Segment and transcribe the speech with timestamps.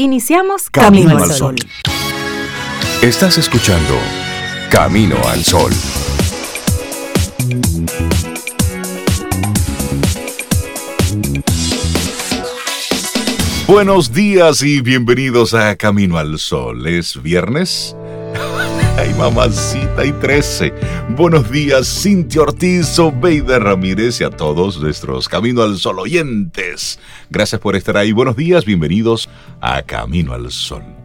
[0.00, 1.56] Iniciamos Camino, al Sol.
[3.02, 3.98] Estás escuchando
[4.70, 5.72] Camino al Sol.
[13.66, 16.86] Buenos días y bienvenidos a Camino al Sol.
[16.86, 17.96] Es viernes.
[18.98, 20.74] Ay, mamacita y 13.
[21.10, 26.98] Buenos días, Cintia Ortiz, Obeida Ramírez y a todos nuestros Camino al Sol oyentes.
[27.30, 28.10] Gracias por estar ahí.
[28.10, 29.28] Buenos días, bienvenidos
[29.60, 30.97] a Camino al Sol.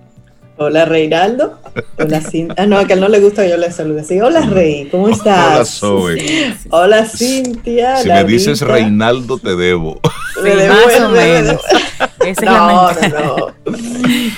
[0.58, 1.60] Hola Reinaldo.
[1.98, 2.56] Hola Cintia.
[2.58, 4.20] Ah, no, a que no le gusta que yo le salude así.
[4.22, 5.48] Hola Rey, ¿cómo estás?
[5.52, 6.56] Hola Zoe.
[6.70, 7.98] Hola Cintia.
[7.98, 10.00] Si me dices Reinaldo, te debo.
[10.34, 11.62] Sí, más o menos.
[12.26, 13.54] Esa no, es la no, no.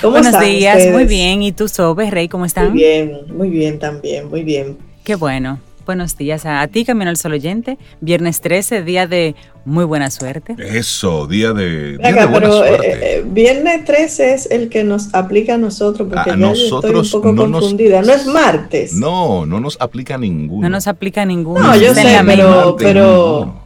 [0.02, 0.92] ¿Cómo Buenos días, ustedes?
[0.92, 1.42] muy bien.
[1.42, 2.68] ¿Y tú, Sobe, Rey, cómo están?
[2.68, 4.76] Muy bien, muy bien también, muy bien.
[5.04, 5.58] Qué bueno.
[5.86, 7.78] Buenos días a, ti, Camino al Sol Oyente.
[8.00, 10.56] Viernes 13, día de muy buena suerte.
[10.58, 12.88] Eso, día de, día de buena pero, suerte.
[12.90, 16.92] Eh, eh, viernes 13 es el que nos aplica a nosotros, porque A ya nosotros
[16.92, 18.02] yo estoy un poco no nos- confundida.
[18.02, 18.94] No es martes.
[18.94, 20.62] No, no nos aplica ninguno.
[20.62, 21.60] No nos aplica ninguno.
[21.60, 23.65] No, yo sé, pero- pero-.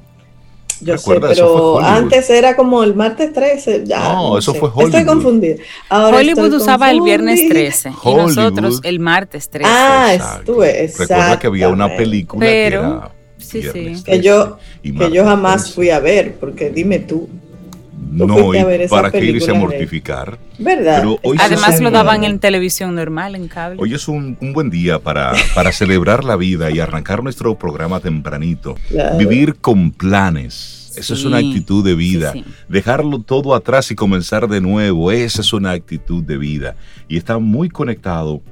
[0.83, 3.83] Yo Recuerda, sé, pero antes era como el martes 13.
[3.85, 4.59] Ya, No, eso sé.
[4.59, 5.07] fue Estoy Hollywood.
[5.07, 5.57] confundida.
[5.89, 7.61] Ahora Hollywood estoy usaba el viernes confundida.
[7.61, 8.27] 13 y Hollywood.
[8.35, 9.71] nosotros el martes 13.
[9.71, 10.41] Ah, Exacto.
[10.65, 13.63] estuve, Recuerda que había una película Pero, que era sí,
[13.97, 14.03] sí.
[14.05, 15.75] Que yo, 13 y que yo jamás 13.
[15.75, 17.29] fui a ver, porque dime tú,
[18.17, 20.39] tú No, y para qué irse a mortificar.
[20.59, 20.99] ¿verdad?
[21.01, 23.81] Pero hoy Además se lo daban en televisión normal, en cable.
[23.81, 28.01] Hoy es un, un buen día para, para celebrar la vida y arrancar nuestro programa
[28.01, 28.77] tempranito.
[28.89, 29.17] Claro.
[29.17, 30.93] Vivir con planes.
[30.97, 32.33] Esa es una actitud de vida.
[32.33, 32.53] sí, sí.
[32.69, 35.13] Dejarlo todo atrás y comenzar de nuevo.
[35.13, 36.77] Esa es una actitud de vida.
[37.09, 38.43] Y está muy conectado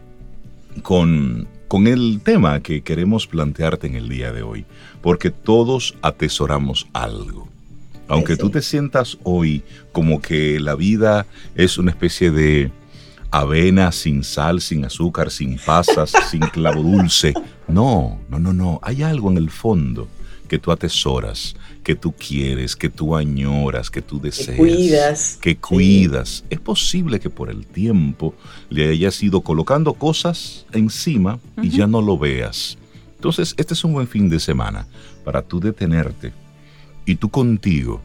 [0.83, 4.65] con, con el tema que queremos plantearte en el día de hoy.
[5.03, 7.48] Porque todos atesoramos algo.
[8.09, 8.41] Aunque Sí.
[8.41, 12.71] tú te sientas hoy como que la vida es una especie de
[13.31, 17.35] avena sin sal, sin azúcar, sin pasas, sin clavo dulce.
[17.67, 18.81] No, no, no, no.
[18.83, 20.09] Hay algo en el fondo
[20.49, 24.57] que tú atesoras, que tú quieres, que tú añoras, que tú Que deseas.
[24.57, 25.39] cuidas.
[25.43, 26.45] Que cuidas.
[26.49, 28.35] Es posible que por el tiempo
[28.71, 32.79] le hayas ido colocando cosas encima y ya no lo veas.
[33.17, 34.87] Entonces, este es un buen fin de semana
[35.25, 36.33] para tú detenerte
[37.09, 38.03] y tú contigo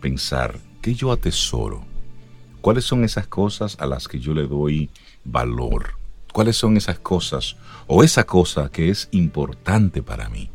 [0.00, 1.84] pensar que yo atesoro.
[2.60, 4.88] ¿Cuáles son esas cosas a las que yo le doy
[5.24, 5.94] valor?
[6.32, 7.56] ¿Cuáles son esas cosas
[7.88, 10.48] o esa cosa que es importante para mí?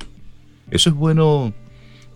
[0.69, 1.51] Eso es bueno,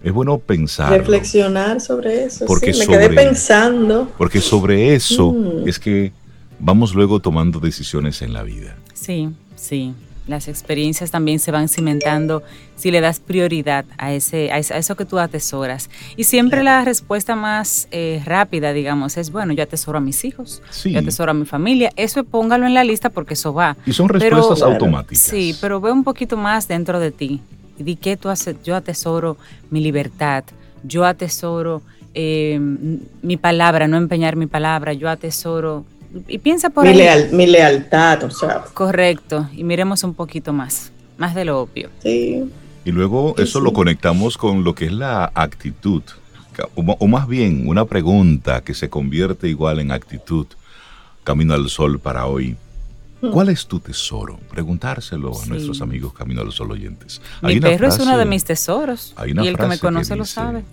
[0.02, 0.92] es bueno pensar.
[0.98, 2.46] Reflexionar sobre eso.
[2.46, 4.10] Porque sí, me sobre- quedé pensando.
[4.18, 5.68] Porque sobre eso Mm.
[5.68, 6.14] es que
[6.58, 8.78] vamos luego tomando decisiones en la vida.
[8.94, 9.94] Sí, sí.
[10.28, 12.42] Las experiencias también se van cimentando
[12.76, 15.90] si le das prioridad a, ese, a, eso que tú atesoras.
[16.18, 20.64] Y siempre la respuesta más eh, rápida, digamos, es, bueno, yo atesoro a mis hijos,
[20.72, 20.92] Sí.
[20.94, 21.92] yo atesoro a mi familia.
[21.96, 23.78] Eso póngalo en la lista porque eso va.
[23.86, 24.74] Y son Pero- respuestas Claro.
[24.74, 25.20] automáticas.
[25.24, 27.42] Sí, pero ve un poquito más dentro de ti.
[27.78, 29.38] Di que tú haces, yo atesoro
[29.70, 30.44] mi libertad,
[30.84, 31.82] yo atesoro
[32.18, 35.84] eh, m- mi palabra, no empeñar mi palabra, yo atesoro...
[36.28, 36.98] Y piensa por Mi, ahí.
[36.98, 41.90] leal- mi lealtad, o sea, Correcto, y miremos un poquito más, más de lo obvio.
[42.02, 42.44] sí.
[42.86, 43.66] Y luego Sí, eso sí.
[43.66, 46.04] lo conectamos con lo que es la actitud.
[46.76, 50.46] O, más bien, una pregunta que se convierte igual en actitud.
[51.24, 52.56] Camino al Sol para hoy.
[53.32, 54.40] ¿Cuál es tu tesoro?
[54.52, 55.50] Preguntárselo a Sí.
[55.50, 57.20] nuestros amigos Camino al Sol oyentes.
[57.42, 59.14] Mi Hay una perro es uno de mis tesoros.
[59.18, 60.64] hay una Y el que me que conoce lo sabe.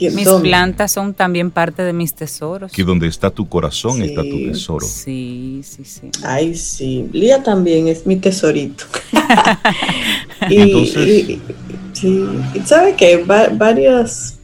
[0.00, 0.48] ¿Quién- Mis dónde?
[0.48, 2.72] plantas son también parte de mis tesoros.
[2.72, 4.02] Que donde está tu corazón Sí.
[4.04, 4.84] está tu tesoro.
[4.86, 6.08] Sí, sí, sí.
[6.24, 7.06] Ay, sí.
[7.12, 8.84] Lía también es mi tesorito.
[10.50, 11.40] y, Entonces- y-
[11.92, 12.24] sí.
[12.54, 13.18] Y ¿sabe qué?
[13.24, 14.36] Va- varios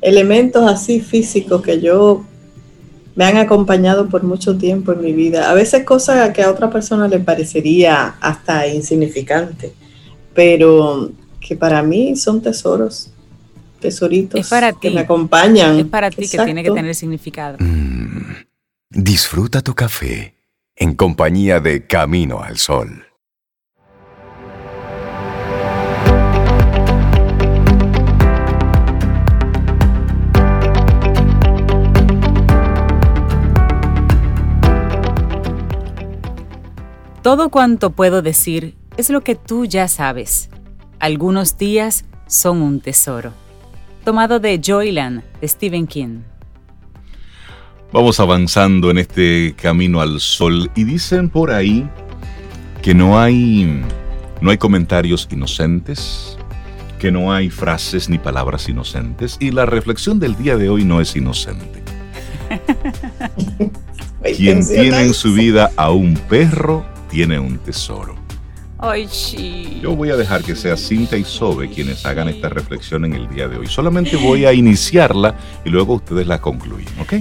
[0.00, 2.24] elementos así físicos que yo
[3.16, 5.50] me han acompañado por mucho tiempo en mi vida.
[5.50, 9.72] A veces cosas que a otra persona le parecería hasta insignificante,
[10.34, 11.10] pero
[11.40, 13.10] que para mí son tesoros,
[13.80, 14.94] tesoritos Es para que ti.
[14.94, 15.78] me acompañan.
[15.78, 17.56] Es para ti que tiene que tener significado.
[17.58, 18.44] Mm.
[18.90, 20.34] Disfruta tu café
[20.76, 23.06] en compañía de Camino al Sol.
[37.22, 40.48] Todo cuanto puedo decir es lo que tú ya sabes.
[40.98, 43.32] Algunos días son un tesoro.
[44.10, 46.22] Tomado de Joyland, de Stephen King.
[47.92, 51.88] Vamos avanzando en este camino al sol y dicen por ahí
[52.82, 53.84] que no hay
[54.40, 56.36] no hay comentarios inocentes,
[56.98, 61.00] que no hay frases ni palabras inocentes y la reflexión del día de hoy no
[61.00, 61.80] es inocente.
[64.36, 68.19] Quien tiene en su vida a un perro, tiene un tesoro.
[69.82, 73.28] Yo voy a dejar que sea Cinta y Sobe quienes hagan esta reflexión en el
[73.28, 73.66] día de hoy.
[73.66, 75.34] Solamente voy a iniciarla
[75.64, 77.14] y luego ustedes la concluyen, ¿ok?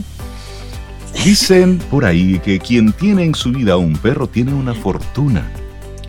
[1.26, 5.52] Dicen por ahí que quien tiene en su vida un perro tiene una fortuna.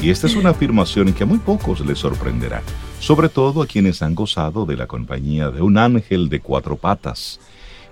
[0.00, 2.62] Y esta es una afirmación que a muy pocos les sorprenderá,
[3.00, 7.41] sobre todo a quienes han gozado de la compañía de un ángel de cuatro patas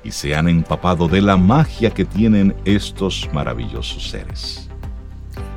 [0.04, 4.67] y se han empapado de la magia que tienen estos maravillosos seres.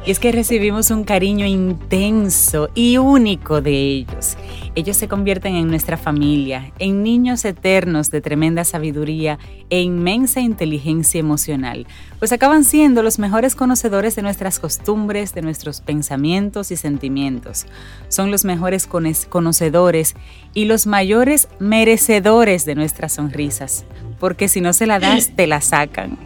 [0.03, 4.35] Y es que recibimos un cariño intenso y único de ellos.
[4.73, 9.37] Ellos se convierten en nuestra familia, en niños eternos de tremenda sabiduría
[9.69, 11.85] e inmensa inteligencia emocional,
[12.17, 17.67] pues acaban siendo los mejores conocedores de nuestras costumbres, de nuestros pensamientos y sentimientos.
[18.07, 20.15] Son los mejores conocedores
[20.55, 23.85] y los mayores merecedores de nuestras sonrisas,
[24.19, 26.17] porque si no se la das, te la sacan.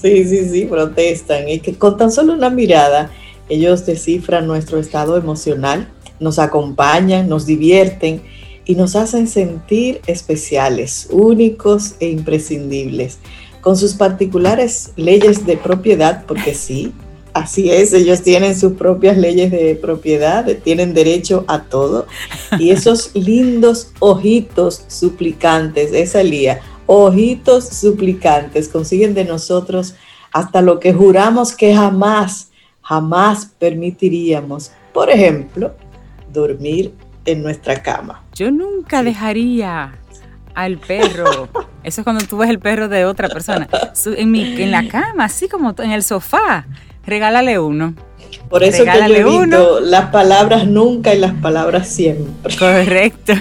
[0.00, 1.48] Sí, sí, sí, protestan.
[1.48, 3.10] Y que con tan solo una mirada,
[3.48, 5.88] ellos descifran nuestro estado emocional,
[6.20, 8.22] nos acompañan, nos divierten
[8.64, 13.18] y nos hacen sentir especiales, únicos e imprescindibles,
[13.60, 16.92] con sus particulares leyes de propiedad, porque sí,
[17.32, 22.06] así es, ellos tienen sus propias leyes de propiedad, tienen derecho a todo,
[22.58, 29.94] y esos lindos ojitos suplicantes, esa Lía, ojitos suplicantes, consiguen de nosotros
[30.32, 32.50] hasta lo que juramos que jamás,
[32.82, 34.72] jamás permitiríamos.
[34.94, 35.74] Por ejemplo,
[36.32, 36.94] dormir
[37.26, 38.24] en nuestra cama.
[38.34, 39.92] Yo nunca dejaría
[40.54, 41.48] al perro.
[41.84, 43.68] Eso es cuando tú ves el perro de otra persona.
[44.16, 46.66] En, mi, en la cama, así como en el sofá.
[47.04, 47.94] Regálale uno.
[48.48, 52.56] Por eso que yo evito las palabras nunca y las palabras siempre.
[52.56, 53.34] Correcto.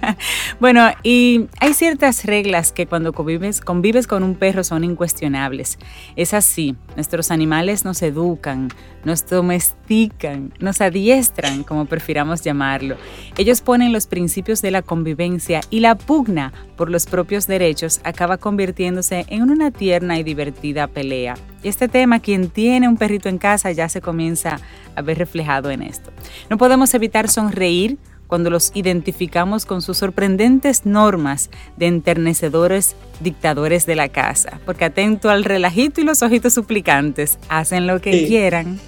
[0.60, 5.78] bueno, y hay ciertas reglas que cuando convives, convives con un perro son incuestionables.
[6.16, 8.68] Es así, nuestros animales nos educan,
[9.04, 12.96] nos domestican, nos adiestran, como prefiramos llamarlo.
[13.36, 18.38] Ellos ponen los principios de la convivencia y la pugna por los propios derechos acaba
[18.38, 21.34] convirtiéndose en una tierna y divertida pelea.
[21.62, 24.60] Y este tema, quien tiene un perrito en casa ya se comienza
[24.96, 26.10] a ver reflejado en esto.
[26.50, 33.96] No podemos evitar sonreír cuando los identificamos con sus sorprendentes normas de enternecedores dictadores de
[33.96, 38.80] la casa, porque atento al relajito y los ojitos suplicantes, hacen lo que quieran.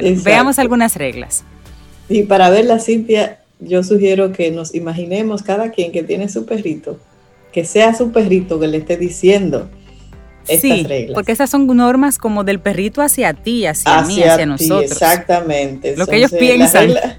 [0.00, 1.44] Bueno, veamos algunas reglas.
[2.08, 6.98] Y para verla, Cintia, yo sugiero que nos imaginemos cada quien que tiene su perrito,
[7.52, 9.68] que sea su perrito que le esté diciendo
[10.44, 14.90] sí, Porque esas son normas como del perrito hacia ti, hacia, mí, hacia nosotros.
[14.90, 15.96] Exactamente.
[15.96, 16.94] Lo que ellos piensan.
[16.94, 17.18] La regla,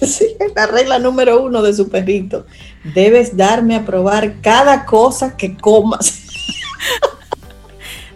[0.06, 2.46] sí, la regla número uno de su perrito.
[2.94, 6.22] Debes darme a probar cada cosa que comas.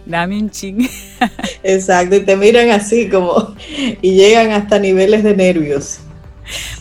[0.07, 0.87] Dame un ching.
[1.63, 3.55] Exacto, y te miran así como
[4.01, 5.99] y llegan hasta niveles de nervios.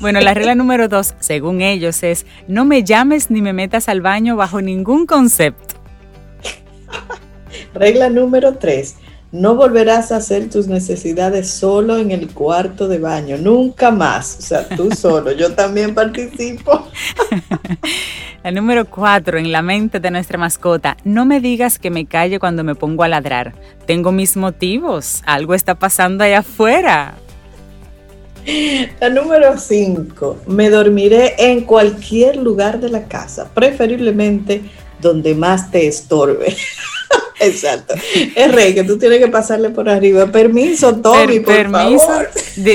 [0.01, 4.01] Bueno, la regla número dos, según ellos, es no me llames ni me metas al
[4.01, 5.75] baño bajo ningún concepto.
[7.75, 8.97] Regla número 3.
[9.33, 14.37] No volverás a hacer tus necesidades solo en el cuarto de baño, nunca más.
[14.39, 16.87] O sea, tú solo, yo también participo.
[18.45, 22.39] El número 4, en la mente de nuestra mascota, no me digas que me calle
[22.39, 23.55] cuando me pongo a ladrar.
[23.87, 27.15] Tengo mis motivos, algo está pasando allá afuera.
[29.01, 34.63] La número 5, me dormiré en cualquier lugar de la casa, preferiblemente
[35.01, 36.55] donde más te estorbe.
[37.41, 37.95] Exacto.
[38.35, 40.27] Es rey que tú tienes que pasarle por arriba.
[40.27, 42.07] Permiso, Tommy, por permiso.
[42.07, 42.29] favor.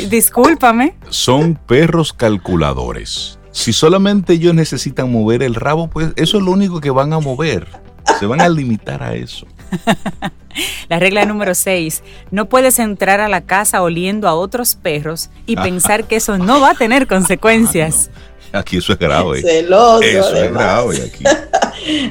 [0.09, 0.95] discúlpame.
[1.09, 3.39] Son perros calculadores.
[3.51, 7.19] Si solamente ellos necesitan mover el rabo, pues eso es lo único que van a
[7.19, 7.67] mover.
[8.19, 9.45] Se van a limitar a eso.
[10.89, 12.03] La regla número 6.
[12.29, 16.59] No puedes entrar a la casa oliendo a otros perros y pensar que eso no
[16.59, 18.09] va a tener consecuencias.
[18.53, 19.41] Ah, aquí eso es grave.
[19.41, 21.23] Celoso, eso es grave aquí.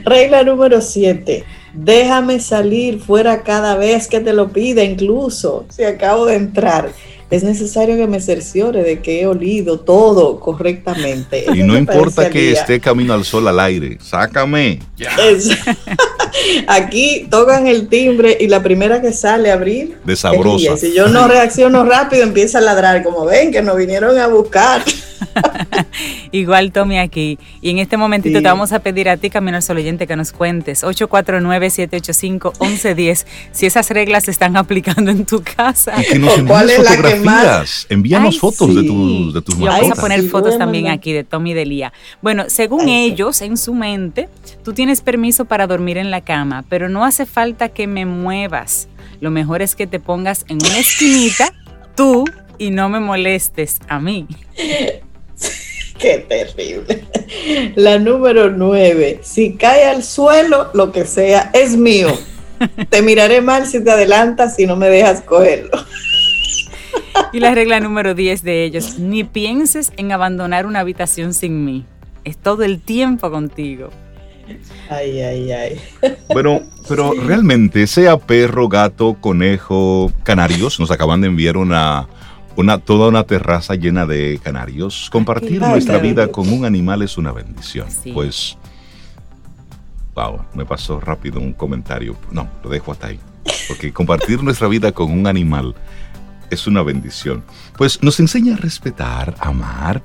[0.07, 6.27] regla número 7 déjame salir fuera cada vez que te lo pida, incluso si acabo
[6.27, 6.93] de entrar.
[7.31, 11.45] Es necesario que me cerciore de que he olido todo correctamente.
[11.55, 14.81] Y no importa que esté camino al sol al aire, sácame.
[16.67, 19.97] Aquí tocan el timbre y la primera que sale a abrir.
[20.05, 20.77] De sabrosa.
[20.77, 24.83] Si yo no reacciono rápido, empieza a ladrar, como ven que nos vinieron a buscar.
[26.33, 27.39] Igual Tommy aquí.
[27.61, 30.15] Y en este momentito te vamos a pedir a ti, Camino al Sol Oyente, que
[30.17, 35.93] nos cuentes 849-785-1110 si esas reglas se están aplicando en tu casa.
[36.09, 37.87] que nos ¿Cuál es la que más?
[37.89, 39.81] Envíanos fotos de, tu, de tus mascotas.
[39.83, 41.93] Vamos a poner fotos también aquí de Tommy y de Lía.
[42.23, 44.29] Bueno, según ellos, en su mente,
[44.65, 48.89] tú tienes permiso para dormir en la cama, pero no hace falta que me muevas.
[49.21, 51.53] lo mejor es que te pongas en una esquinita
[51.95, 52.25] tú
[52.59, 54.27] y no me molestes a mí.
[56.01, 57.05] Qué terrible.
[57.77, 59.21] La número nueve.
[59.23, 62.09] Si cae al suelo, lo que sea, es mío.
[62.89, 65.71] Te miraré mal si te adelantas y no me dejas cogerlo.
[67.33, 71.85] Y la regla número 10 de ellos, ni pienses en abandonar una habitación sin mí.
[72.25, 73.91] Es todo el tiempo contigo.
[74.89, 75.81] Ay, ay, ay.
[76.33, 82.09] Bueno, pero realmente, sea perro, gato, conejo, canarios, nos acaban de enviar una,
[82.61, 85.09] una, toda una terraza llena de canarios.
[85.11, 87.89] Compartir nuestra vida con un animal es una bendición.
[88.15, 88.57] Pues,
[90.15, 92.17] wow, me pasó rápido un comentario.
[92.31, 93.19] No, lo dejo hasta ahí.
[93.67, 95.75] Porque compartir nuestra vida con un animal
[96.51, 97.43] es una bendición.
[97.77, 100.03] Pues nos enseña a respetar, amar,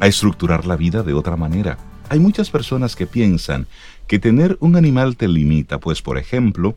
[0.00, 1.78] a estructurar la vida de otra manera.
[2.08, 3.66] Hay muchas personas que piensan
[4.06, 6.76] que tener un animal te limita, pues por ejemplo,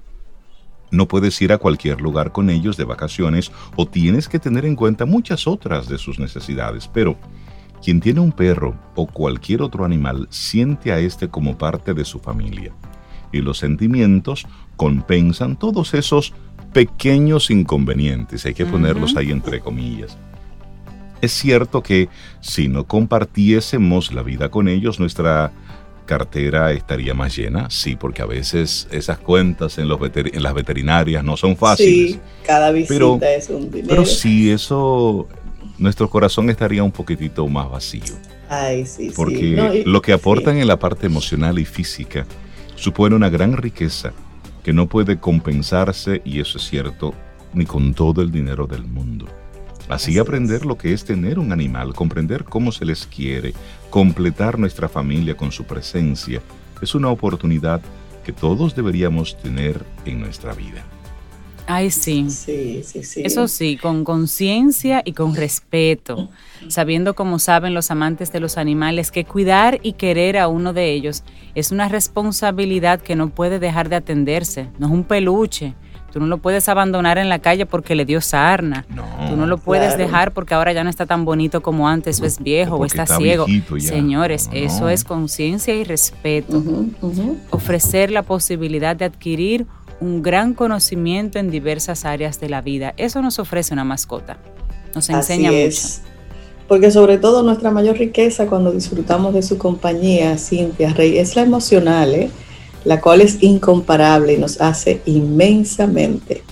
[0.92, 4.76] no puedes ir a cualquier lugar con ellos de vacaciones o tienes que tener en
[4.76, 7.18] cuenta muchas otras de sus necesidades, pero
[7.84, 12.20] quien tiene un perro o cualquier otro animal siente a este como parte de su
[12.20, 12.74] familia
[13.32, 14.46] y los sentimientos
[14.76, 16.34] compensan todos esos
[16.74, 20.18] pequeños inconvenientes, hay que ponerlos ahí entre comillas.
[21.22, 25.52] Es cierto que si no compartiésemos la vida con ellos, nuestra
[26.12, 31.24] cartera estaría más llena, sí, porque a veces esas cuentas en, los en las veterinarias
[31.24, 32.12] no son fáciles.
[32.12, 33.88] Sí, cada visita es un dinero.
[33.88, 35.26] Pero sí, eso,
[35.78, 38.14] nuestro corazón estaría un poquitito más vacío.
[38.50, 42.26] Ay, sí, porque lo que aportan en la parte emocional y física
[42.76, 44.12] supone una gran riqueza
[44.66, 47.14] que no puede compensarse, y eso es cierto,
[47.54, 49.28] ni con todo el dinero del mundo.
[49.88, 53.54] Así, aprender lo que es tener un animal, comprender cómo se les quiere,
[53.92, 56.42] completar nuestra familia con su presencia,
[56.82, 57.82] es una oportunidad
[58.26, 60.84] que todos deberíamos tener en nuestra vida.
[61.68, 62.30] Ay, sí.
[62.30, 63.22] Sí, sí, sí.
[63.24, 66.30] Eso sí, con conciencia y con respeto,
[66.68, 70.92] sabiendo como saben los amantes de los animales que cuidar y querer a uno de
[70.92, 75.76] ellos es una responsabilidad que no puede dejar de atenderse, no es un peluche,
[76.12, 78.86] Tú no lo puedes abandonar en la calle porque le dio sarna.
[78.90, 82.22] No, Tú no lo puedes dejar porque ahora ya no está tan bonito como antes,
[82.22, 83.46] o es viejo, o está, ciego.
[83.80, 86.62] Señores, eso es conciencia y respeto.
[87.50, 89.66] Ofrecer la posibilidad de adquirir
[90.02, 92.94] un gran conocimiento en diversas áreas de la vida.
[92.98, 94.38] Eso nos ofrece una mascota.
[94.96, 96.12] Nos enseña Así mucho.
[96.68, 101.44] Porque sobre todo nuestra mayor riqueza cuando disfrutamos de su compañía, Cintia Rey, es la
[101.44, 102.32] emocional, ¿eh?
[102.86, 106.44] La cual es incomparable y nos hace inmensamente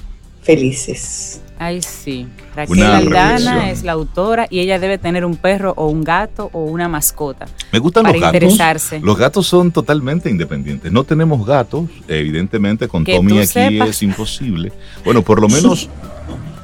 [0.41, 1.41] felices.
[1.57, 2.25] Ay, sí.
[2.55, 6.63] Raquel Aldana es la autora y ella debe tener un perro o un gato o
[6.63, 7.47] una mascota.
[7.71, 8.91] Me gustan los gatos.
[9.01, 10.91] Los gatos son totalmente independientes.
[10.91, 14.71] No tenemos gatos, evidentemente con Tommy aquí es imposible.
[15.03, 15.89] Bueno, por lo menos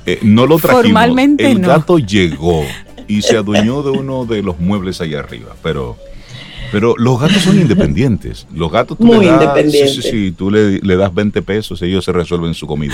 [0.06, 0.84] eh, no lo trajimos.
[0.84, 2.64] Formalmente El gato llegó
[3.08, 5.98] y se adueñó de uno de los muebles allá arriba, pero
[6.72, 8.48] pero los gatos son independientes.
[8.54, 9.96] Los gatos tú Muy independientes.
[9.96, 12.94] Sí, sí, sí, tú le, das 20 pesos y ellos se resuelven su comida.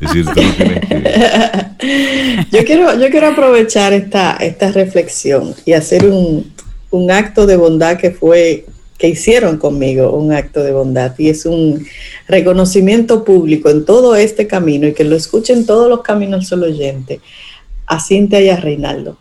[0.00, 2.46] Es decir, tú no tienes que...
[2.52, 6.52] yo, quiero, yo quiero aprovechar esta, esta reflexión y hacer un,
[6.90, 8.66] un acto de bondad que fue
[8.98, 11.86] que hicieron conmigo un acto de bondad y es un
[12.28, 17.20] reconocimiento público en todo este camino y que lo escuchen todos los caminos solo oyente
[17.86, 19.16] a Cintia y a Reinaldo.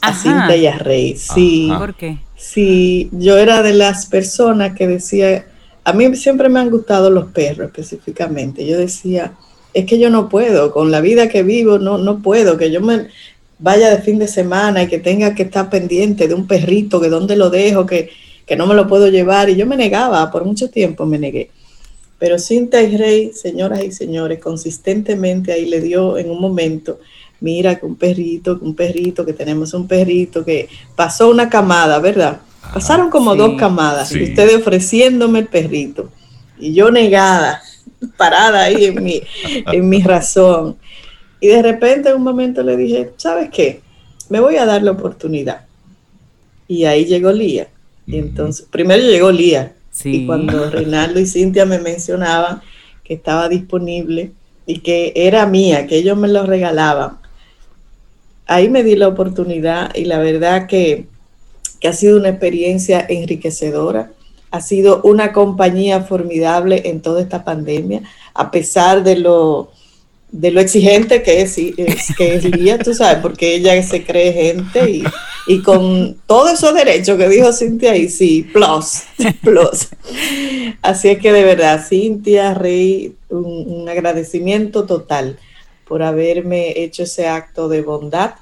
[0.00, 1.70] A Cintia y a Rey, sí.
[1.76, 2.18] ¿Por qué?
[2.42, 5.46] Sí, yo era de las personas que decía,
[5.84, 8.66] a mí siempre me han gustado los perros específicamente.
[8.66, 9.34] Yo decía,
[9.74, 12.80] es que yo no puedo, con la vida que vivo, no, no puedo, que yo
[12.80, 13.08] me
[13.58, 17.10] vaya de fin de semana y que tenga que estar pendiente de un perrito, que
[17.10, 18.08] dónde lo dejo, que,
[18.46, 19.50] que no me lo puedo llevar.
[19.50, 21.50] Y yo me negaba, por mucho tiempo me negué.
[22.18, 27.00] Pero Cinta y Rey, señoras y señores, consistentemente ahí le dio en un momento
[27.40, 31.98] mira que un perrito, que un perrito, que tenemos un perrito, que pasó una camada,
[31.98, 32.40] ¿verdad?
[32.74, 36.10] Pasaron como dos camadas y ustedes ofreciéndome el perrito
[36.60, 37.62] y yo negada,
[38.16, 39.22] parada ahí en mi,
[39.72, 40.76] en mi razón.
[41.40, 43.80] Y de repente en un momento le dije, ¿sabes qué?
[44.28, 45.62] Me voy a dar la oportunidad.
[46.68, 47.68] Y ahí llegó Lía.
[48.06, 49.72] Y entonces, primero llegó Lía.
[50.04, 52.60] Y cuando Reinaldo y Cintia me mencionaban
[53.02, 54.32] que estaba disponible
[54.66, 57.18] y que era mía, que ellos me lo regalaban,
[58.50, 61.06] ahí me di la oportunidad y la verdad que,
[61.82, 64.12] ha sido una experiencia enriquecedora.
[64.50, 68.02] Ha sido una compañía formidable en toda esta pandemia,
[68.34, 69.70] a pesar de lo,
[70.30, 74.90] de lo exigente que es, que es Lía, tú sabes, porque ella se cree gente
[74.90, 75.04] y
[75.46, 79.02] Y con todo esos derechos que dijo Cintia y sí, plus,
[79.42, 79.88] plus.
[80.82, 85.38] Así es que de verdad, Cintia, Rey, un, agradecimiento total
[85.90, 88.36] por haberme hecho ese acto de bondad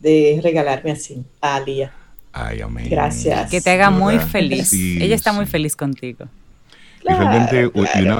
[0.00, 1.90] de regalarme así a Alía.
[2.34, 2.86] Ay, amén.
[2.90, 3.50] Gracias.
[3.50, 4.70] Que te haga muy feliz.
[4.74, 6.26] Ella está muy feliz contigo.
[7.02, 7.70] y realmente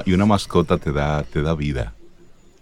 [0.07, 1.93] y una, mascota te da, te da vida.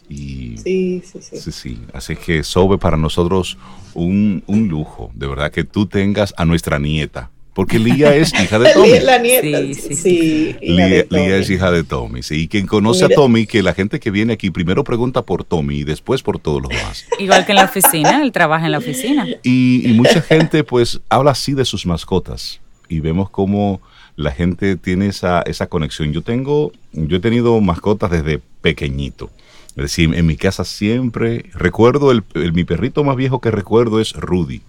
[0.09, 1.37] Y, sí, sí, sí.
[1.37, 1.81] Sí, sí.
[1.93, 3.57] Así que Sobe para nosotros
[3.95, 8.59] un, un lujo, de verdad, que tú tengas a nuestra nieta porque Lía es hija
[8.59, 9.01] de Tommy.
[9.01, 12.43] la nieta, sí, sí, Lía, es hija de Tommy, sí.
[12.43, 15.79] Y quien conoce a Tommy, que la gente que viene aquí primero pregunta por Tommy
[15.79, 17.07] y después por todos los demás.
[17.19, 19.27] Igual que en la oficina, él trabaja en la oficina.
[19.43, 23.81] Y, mucha gente pues habla así de sus mascotas y vemos cómo
[24.17, 26.13] la gente tiene esa, esa conexión.
[26.13, 29.31] Yo tengo, yo he tenido mascotas desde pequeñito.
[29.71, 34.13] Es decir, en mi casa siempre, recuerdo, el, mi perrito más viejo que recuerdo es
[34.13, 34.63] Rudy.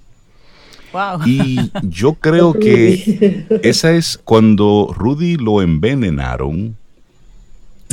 [1.26, 6.76] Y yo creo que esa es cuando Rudy lo envenenaron.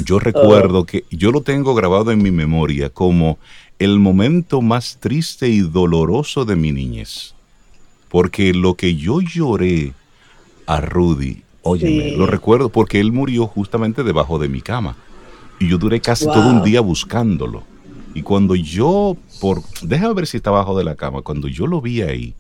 [0.05, 3.39] Yo recuerdo que yo lo tengo grabado en mi memoria como
[3.79, 7.35] el momento más triste y doloroso de mi niñez.
[8.09, 9.93] Porque lo que yo lloré
[10.67, 14.97] a Rudy, oye, lo recuerdo porque él murió justamente debajo de mi cama.
[15.61, 17.65] Y yo duré casi todo un día buscándolo.
[18.15, 21.81] Y cuando yo, por, déjame ver si está abajo de la cama, cuando yo lo
[21.81, 22.35] vi ahí,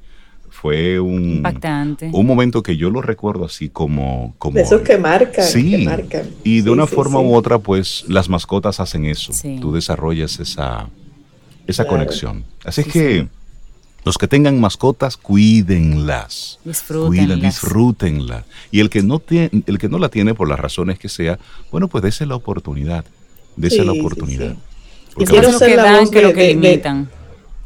[0.61, 2.11] fue un, Impactante.
[2.13, 4.35] un momento que yo lo recuerdo así como...
[4.39, 5.45] como de esos que marcan.
[5.45, 5.87] Sí,
[6.43, 9.33] y de una forma u otra, pues las mascotas hacen eso.
[9.61, 10.89] Tú desarrollas esa,
[11.69, 12.45] esa conexión.
[12.65, 13.29] Así es que
[14.05, 16.59] los que tengan mascotas, cuídenlas.
[16.65, 17.41] Disfrútenlas.
[17.41, 18.45] disfrútenlas.
[18.73, 21.39] Y el que, no tiene, el que no la tiene por las razones que sea,
[21.71, 23.05] bueno, pues dése la oportunidad.
[23.55, 24.57] Dese la oportunidad.
[25.17, 27.09] Y quiero ser la voz que lo que limitan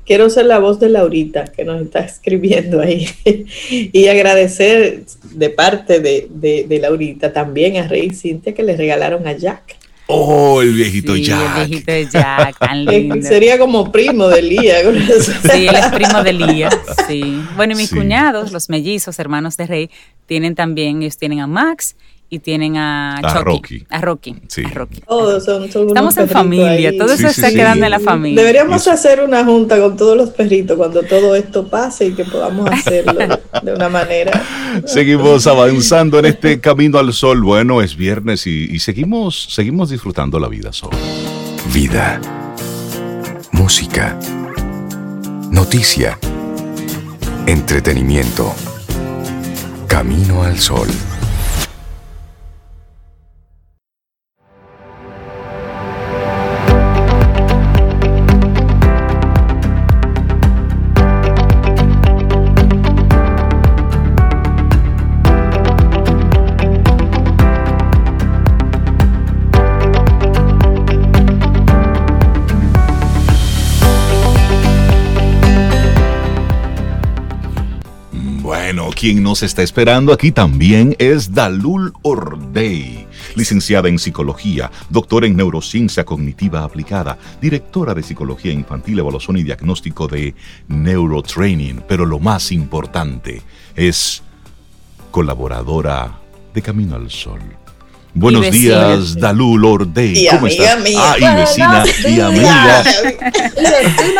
[0.07, 3.09] quiero ser la voz de Laurita que nos está escribiendo ahí
[3.71, 9.33] y agradecer de parte de, de, Laurita también a Rey Cintia que le regalaron a
[9.33, 9.77] Jack.
[10.09, 11.59] Oh, el viejito Jack.
[11.59, 13.23] El viejito de Jack, tan lindo.
[13.23, 14.81] Sería como primo de Lía.
[15.21, 16.71] sí, él es primo de Lía,
[17.09, 17.41] sí.
[17.57, 19.91] Bueno, y mis cuñados, los mellizos, hermanos de Rey,
[20.27, 21.97] tienen también, ellos tienen a Max
[22.33, 23.85] y tienen a, Rocky.
[23.91, 24.35] A Rocky.
[24.49, 24.63] Sí.
[25.07, 28.41] Todos son, Estamos en familia, todo eso está quedando en la familia.
[28.41, 32.71] Deberíamos hacer una junta con todos los perritos cuando todo esto pase y que podamos
[32.71, 33.13] hacerlo
[33.63, 34.43] de una manera.
[34.87, 37.43] Seguimos avanzando en este camino al sol.
[37.43, 40.93] Bueno, es viernes y, seguimos, seguimos disfrutando la vida sol.
[41.71, 42.19] Vida.
[43.51, 44.19] Música.
[45.51, 46.19] Noticia.
[47.47, 48.55] Entretenimiento.
[49.87, 50.89] Camino al sol.
[79.03, 86.05] Quien nos está esperando aquí también es Dalul Ordey, licenciada en psicología, doctora en neurociencia
[86.05, 90.37] cognitiva aplicada, directora de psicología infantil, evaluación y diagnóstico de
[90.69, 93.43] neurotraining, pero lo más importante
[93.75, 94.23] es
[95.11, 96.21] colaboradora
[96.55, 97.41] de Camino al Sol.
[98.15, 100.29] Buenos días, Dalul Ordey.
[100.31, 100.79] ¿Cómo estás?
[100.97, 102.85] Ah, y vecina y amiga.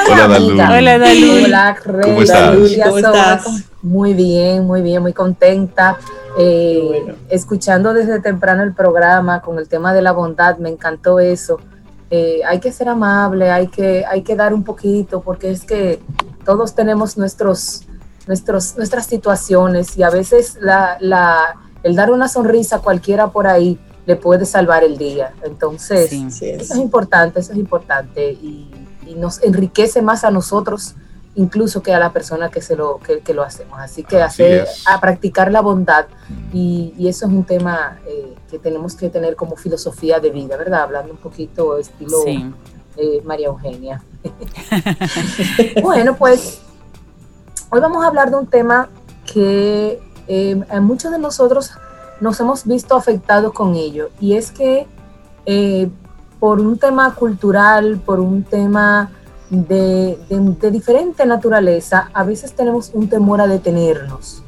[0.11, 0.59] Hola, Dalul.
[0.59, 1.45] Hola, Dalul.
[1.45, 2.57] Hola, ¿Cómo estás?
[2.83, 3.72] ¿Cómo estás?
[3.83, 5.99] Muy bien, muy bien, muy contenta.
[6.39, 11.59] Eh, escuchando desde temprano el programa con el tema de la bondad, me encantó eso.
[12.11, 16.01] Eh, hay que ser amable, hay que, hay que dar un poquito, porque es que
[16.45, 17.83] todos tenemos nuestros,
[18.27, 23.47] nuestros, nuestras situaciones y a veces la, la, el dar una sonrisa a cualquiera por
[23.47, 25.33] ahí le puede salvar el día.
[25.43, 28.71] Entonces, eso es importante, eso es importante y,
[29.07, 30.95] y nos enriquece más a nosotros
[31.35, 33.79] incluso que a la persona que, se lo, que, lo hacemos.
[33.81, 36.07] Así que hacer, a practicar la bondad
[36.53, 40.83] y, eso es un tema eh, que tenemos que tener como filosofía de vida, ¿verdad?
[40.83, 44.03] Hablando un poquito estilo eh, María Eugenia.
[45.83, 46.61] bueno, pues
[47.71, 48.89] hoy vamos a hablar de un tema
[49.33, 51.73] que eh, muchos de nosotros
[52.21, 54.87] nos hemos visto afectados con ello y es que
[56.39, 59.11] por un tema cultural, por un tema
[59.53, 60.19] de,
[60.71, 64.43] diferente naturaleza, a veces tenemos un temor a detenernos.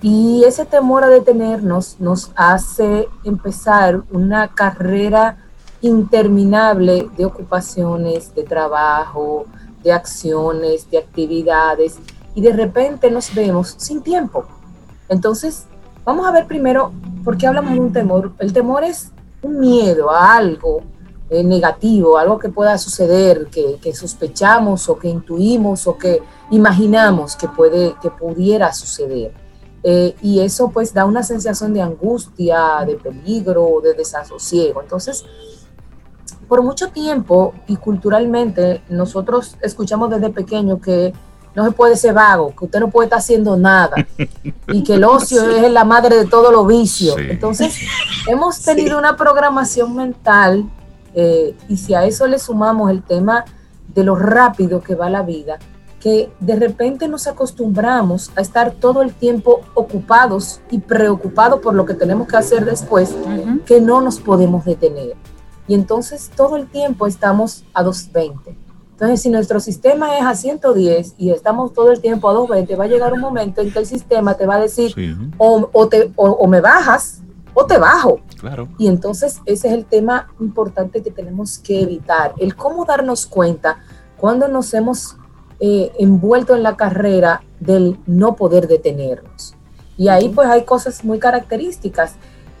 [0.00, 5.38] Y ese temor a detenernos nos hace empezar una carrera
[5.80, 9.46] interminable de ocupaciones, de trabajo,
[9.82, 11.98] de acciones, de actividades.
[12.34, 14.44] y de repente nos vemos sin tiempo.
[15.08, 15.66] Entonces,
[16.04, 16.92] vamos a ver primero
[17.24, 18.30] por qué hablamos de un temor.
[18.38, 19.10] El temor es
[19.42, 20.82] un miedo a algo
[21.30, 27.48] eh, negativo, algo que pueda suceder, que, sospechamos o que intuimos o que imaginamos que,
[27.48, 29.32] puede, que pudiera suceder.
[29.82, 34.80] Eh, y eso pues da una sensación de angustia, de peligro, de desasosiego.
[34.80, 35.24] Entonces,
[36.48, 41.12] por mucho tiempo y culturalmente nosotros escuchamos desde pequeño que
[41.54, 43.96] no se puede ser vago, que usted no puede estar haciendo nada
[44.68, 47.16] y que el ocio es la madre de todos los vicios.
[47.18, 47.76] Entonces,
[48.26, 50.70] hemos tenido una programación mental
[51.14, 53.44] eh, y si a eso le sumamos el tema
[53.94, 55.58] de lo rápido que va la vida,
[56.00, 61.84] que de repente nos acostumbramos a estar todo el tiempo ocupados y preocupados por lo
[61.84, 63.14] que tenemos que hacer después,
[63.66, 65.16] que no nos podemos detener.
[65.66, 68.56] Y entonces todo el tiempo estamos a 220.
[68.92, 72.84] Entonces, si nuestro sistema es a 110 y estamos todo el tiempo a 220, va
[72.84, 74.92] a llegar un momento en que el sistema te va a decir
[75.36, 77.22] o, te, o me bajas
[77.54, 78.20] o te bajo.
[78.40, 78.68] Claro.
[78.78, 83.78] Y entonces ese es el tema importante que tenemos que evitar, el cómo darnos cuenta
[84.16, 85.16] cuando nos hemos
[85.60, 89.54] eh, envuelto en la carrera del no poder detenernos.
[89.96, 92.14] Y ahí pues hay cosas muy características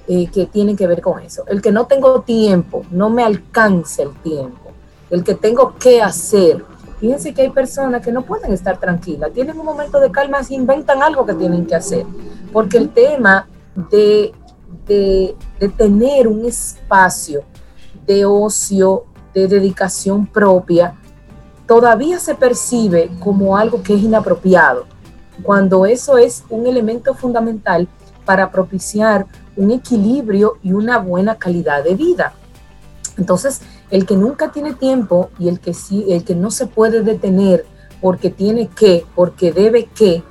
[0.08, 1.44] eh, que tienen que ver con eso.
[1.46, 4.70] El que no tengo tiempo, no me alcance el tiempo,
[5.10, 6.64] el que tengo que hacer.
[6.98, 10.54] Fíjense que hay personas que no pueden estar tranquilas, tienen un momento de calma y
[10.54, 12.04] inventan algo que tienen que hacer,
[12.52, 13.46] porque el tema
[13.90, 14.32] de,
[14.86, 15.36] de,
[15.76, 17.42] tener un espacio
[18.06, 19.04] de ocio,
[19.34, 20.94] de dedicación propia,
[21.66, 24.86] todavía se percibe como algo que es inapropiado,
[25.42, 27.86] cuando eso es un elemento fundamental
[28.24, 29.26] para propiciar
[29.56, 32.32] un equilibrio y una buena calidad de vida.
[33.16, 37.02] Entonces, el que nunca tiene tiempo y el que sí, el que no se puede
[37.02, 37.66] detener
[38.00, 40.22] porque tiene que, porque debe que,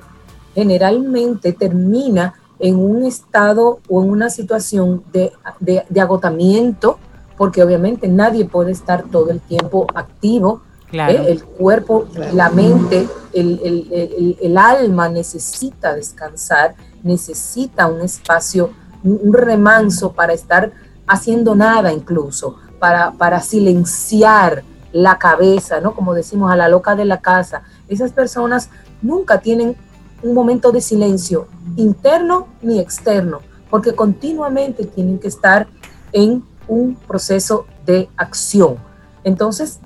[0.54, 6.98] generalmente termina en un estado o en una situación de, de agotamiento,
[7.36, 11.24] porque obviamente nadie puede estar todo el tiempo activo ¿eh?
[11.28, 18.70] El cuerpo, la mente, el, alma necesita descansar, necesita un espacio,
[19.04, 20.72] un, remanso para estar
[21.06, 25.94] haciendo nada incluso, para, para silenciar la cabeza, ¿no?
[25.94, 27.62] Como decimos a la loca de la casa.
[27.88, 28.70] Esas personas
[29.02, 29.76] nunca tienen
[30.22, 35.68] un momento de silencio interno ni externo, porque continuamente tienen que estar
[36.12, 38.76] en un proceso de acción.
[39.24, 39.80] Entonces,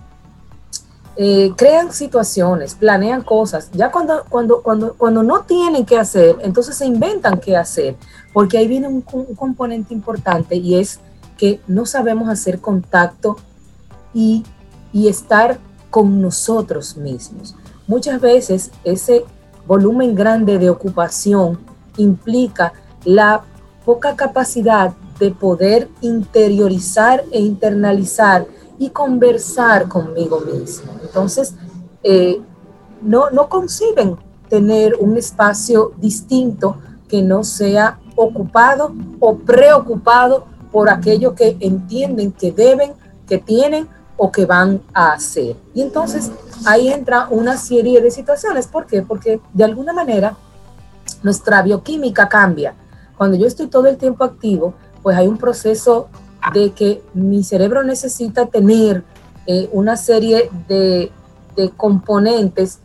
[1.17, 3.71] eh, crean situaciones, planean cosas.
[3.73, 7.97] Ya cuando, cuando, cuando, cuando no tienen que hacer, entonces se inventan qué hacer,
[8.33, 11.01] porque ahí viene un, componente importante y es
[11.37, 13.37] que no sabemos hacer contacto
[14.15, 14.45] y,
[14.93, 15.59] y estar
[15.91, 17.55] con nosotros mismos.
[17.87, 19.25] Muchas veces ese
[19.67, 21.59] volumen grande de ocupación
[21.97, 22.73] implica
[23.05, 23.43] la
[23.85, 28.47] poca capacidad de poder interiorizar e internalizar
[28.79, 30.93] y conversar conmigo mismo.
[31.03, 31.55] Entonces,
[32.03, 32.41] eh,
[33.03, 34.17] no, no conciben
[34.49, 36.77] tener un espacio distinto
[37.09, 42.93] que no sea ocupado o preocupado por aquello que entienden que deben,
[43.27, 45.57] que tienen o que van a hacer.
[45.75, 46.31] Y entonces
[46.67, 48.67] ahí entra una serie de situaciones.
[48.67, 49.03] ¿Por qué?
[49.03, 50.37] Porque de alguna manera
[51.23, 52.75] nuestra bioquímica cambia.
[53.17, 56.09] Cuando yo estoy todo el tiempo activo, pues hay un proceso
[56.53, 59.05] de que mi cerebro necesita tener
[59.47, 61.13] eh, una serie de,
[61.77, 62.79] componentes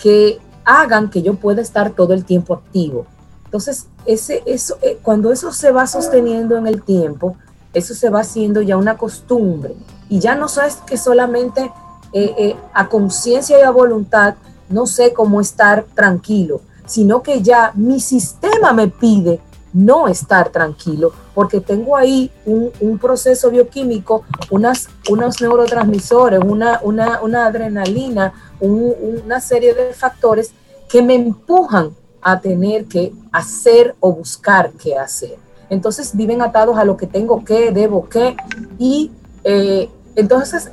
[0.00, 3.06] que hagan que yo pueda estar todo el tiempo activo.
[3.46, 7.36] Entonces, ese, eso, eh, cuando eso se va sosteniendo en el tiempo,
[7.72, 9.74] eso se va haciendo ya una costumbre.
[10.10, 11.72] Y ya no sabes que solamente
[12.12, 14.34] eh, a conciencia y a voluntad
[14.68, 19.40] no sé cómo estar tranquilo, sino que ya mi sistema me pide
[19.72, 28.32] no estar tranquilo, porque tengo ahí un, proceso bioquímico, unas, unos neurotransmisores, una, una, adrenalina,
[28.60, 30.52] una serie de factores
[30.88, 35.36] que me empujan a tener que hacer o buscar qué hacer.
[35.70, 38.36] Entonces viven atados a lo que tengo que, debo que,
[38.78, 39.10] y
[39.42, 40.70] eh, entonces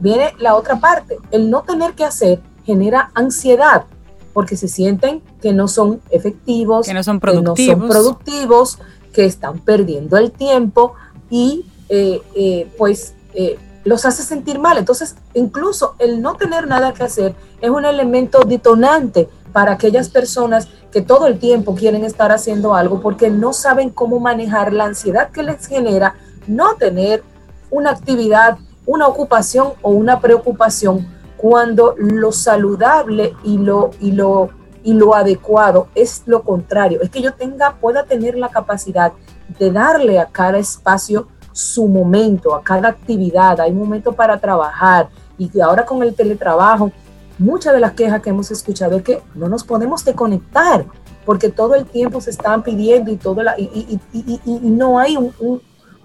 [0.00, 3.84] viene la otra parte, el no tener que hacer genera ansiedad,
[4.32, 8.78] porque se sienten que no son efectivos, que no son productivos, que, productivos,
[9.12, 10.94] que están perdiendo el tiempo
[11.30, 14.78] y eh, eh, pues eh, los hace sentir mal.
[14.78, 20.68] Entonces, incluso el no tener nada que hacer es un elemento detonante para aquellas personas
[20.92, 25.30] que todo el tiempo quieren estar haciendo algo porque no saben cómo manejar la ansiedad
[25.30, 26.14] que les genera
[26.46, 27.22] no tener
[27.70, 28.58] una actividad,
[28.90, 34.50] una ocupación o una preocupación cuando lo saludable y lo, y lo
[34.82, 39.12] Y lo adecuado es lo contrario, es que yo tenga, pueda tener la capacidad
[39.58, 43.60] de darle a cada espacio su momento, a cada actividad.
[43.60, 46.90] Hay un momento para trabajar y ahora con el teletrabajo,
[47.38, 50.86] muchas de las quejas que hemos escuchado es que no nos podemos desconectar
[51.26, 54.00] porque todo el tiempo se están pidiendo y, todo la, y,
[54.46, 55.16] no hay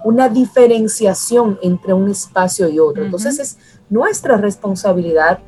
[0.06, 3.04] una diferenciación entre un espacio y otro.
[3.04, 3.58] Entonces es
[3.89, 5.39] nuestra responsabilidad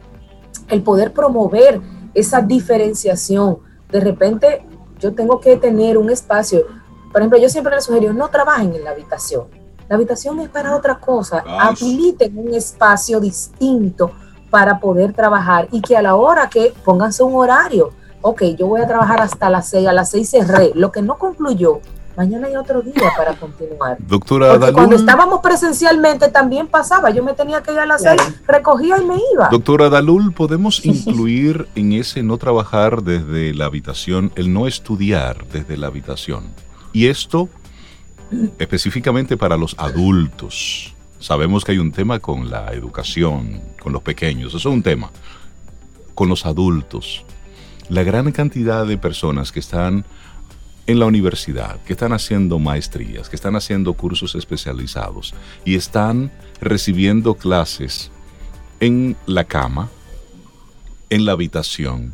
[0.68, 1.80] el poder promover
[2.16, 3.60] esa diferenciación.
[3.92, 4.66] De repente
[4.98, 6.66] yo tengo que tener un espacio,
[7.12, 9.46] por ejemplo, yo siempre les sugiero, no trabajen en la habitación.
[9.88, 11.44] La habitación es para otra cosa.
[11.60, 14.12] Habiliten un espacio distinto
[14.50, 17.92] para poder trabajar y que a la hora que pónganse un horario.
[18.24, 20.72] Ok, yo voy a trabajar hasta las seis, a las seis cerré.
[20.74, 21.80] Lo que no concluyó,
[22.18, 23.98] mañana hay otro día para continuar.
[24.00, 28.98] Doctora Cuando estábamos presencialmente también pasaba, yo me tenía que ir a las seis, recogía
[28.98, 29.50] y me iba.
[29.50, 35.78] Doctora Dalul, ¿podemos incluir en ese no trabajar desde la habitación, el no estudiar desde
[35.78, 36.46] la habitación?
[36.92, 37.50] Y esto
[38.58, 40.96] específicamente para los adultos.
[41.20, 45.12] Sabemos que hay un tema con la educación, con los pequeños, eso es un tema.
[46.16, 47.24] Con los adultos,
[47.90, 50.04] la gran cantidad de personas que están
[50.88, 55.34] en la universidad, que están haciendo maestrías, que están haciendo cursos especializados
[55.66, 58.10] y están recibiendo clases
[58.80, 59.90] en la cama,
[61.10, 62.14] en la habitación.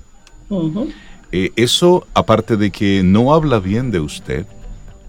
[1.32, 4.46] Eh, eso, aparte de que no habla bien de usted,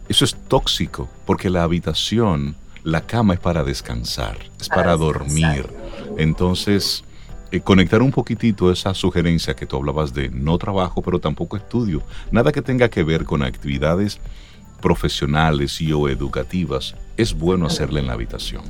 [0.08, 5.66] eso es tóxico, porque la habitación, la cama es para descansar, es para, dormir.
[6.18, 7.04] Entonces,
[7.54, 12.02] eh, conectar un poquitito esa sugerencia que tú hablabas de no trabajo, pero tampoco estudio,
[12.32, 14.18] nada que tenga que ver con actividades
[14.82, 18.62] profesionales y o educativas, es bueno hacerla en la habitación.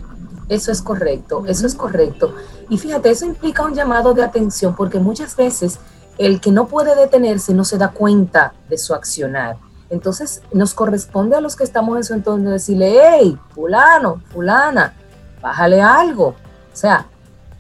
[0.50, 2.34] Eso es correcto, eso es correcto.
[2.68, 5.78] Y fíjate, eso implica un llamado de atención porque muchas veces
[6.18, 9.56] el que no puede detenerse no se da cuenta de su accionar.
[9.88, 14.92] Entonces nos corresponde a los que estamos en su entorno decirle, hey, fulano, fulana,
[15.40, 16.28] bájale algo.
[16.28, 17.06] O sea,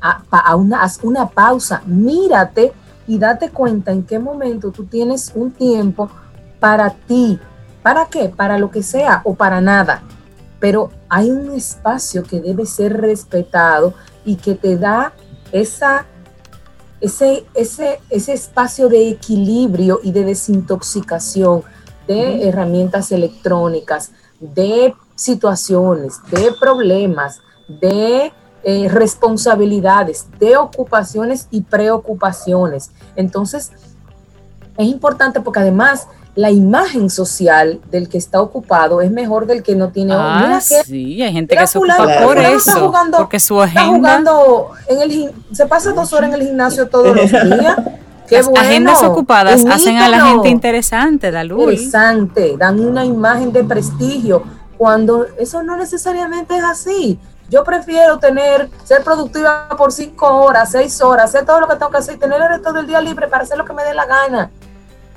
[0.04, 2.72] a, una, haz una pausa, mírate
[3.06, 6.10] y date cuenta en qué momento tú tienes un tiempo
[6.60, 7.38] para ti.
[7.82, 8.28] ¿Para qué?
[8.28, 10.02] Para lo que sea o para nada.
[10.60, 15.12] Pero hay un espacio que debe ser respetado y que te da
[15.52, 16.06] esa,
[17.00, 21.62] ese, ese, ese espacio de equilibrio y de desintoxicación
[22.06, 28.32] de herramientas electrónicas, de situaciones, de problemas, de
[28.64, 32.90] eh, responsabilidades, de ocupaciones y preocupaciones.
[33.16, 33.72] Entonces,
[34.76, 39.76] es importante porque además la imagen social del que está ocupado es mejor del que
[39.76, 40.14] no tiene.
[40.16, 44.20] Ah, sí, hay gente que se ocupa por eso, porque su agenda.
[44.88, 47.76] en el, se pasa dos horas en el gimnasio todos los días.
[48.30, 51.74] Las agendas ocupadas hacen a la gente interesante, da luz.
[51.74, 54.42] Interesante, dan una imagen de prestigio,
[54.76, 57.18] cuando eso no necesariamente es así.
[57.54, 61.92] Yo prefiero tener, ser productiva por cinco horas, seis horas, hacer todo lo que tengo
[61.92, 63.94] que hacer y tener el resto del día libre para hacer lo que me dé
[63.94, 64.50] la gana.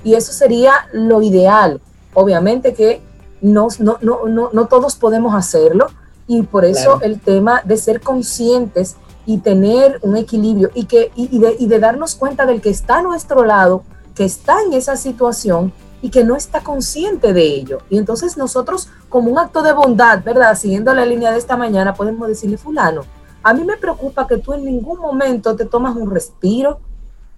[0.03, 1.81] Y eso sería lo ideal.
[2.13, 3.01] Obviamente que
[3.41, 5.87] no, no, no, no, todos podemos hacerlo
[6.27, 11.39] y por eso el tema de ser conscientes y tener un equilibrio y, que, y,
[11.39, 13.81] de, y de darnos cuenta del que está a nuestro lado,
[14.13, 17.79] que está en esa situación y que no está consciente de ello.
[17.89, 20.55] Y entonces nosotros, como un acto de bondad, ¿verdad?
[20.55, 23.01] Siguiendo la línea de esta mañana, podemos decirle, fulano,
[23.43, 26.79] a mí me preocupa que tú en ningún momento te tomas un respiro,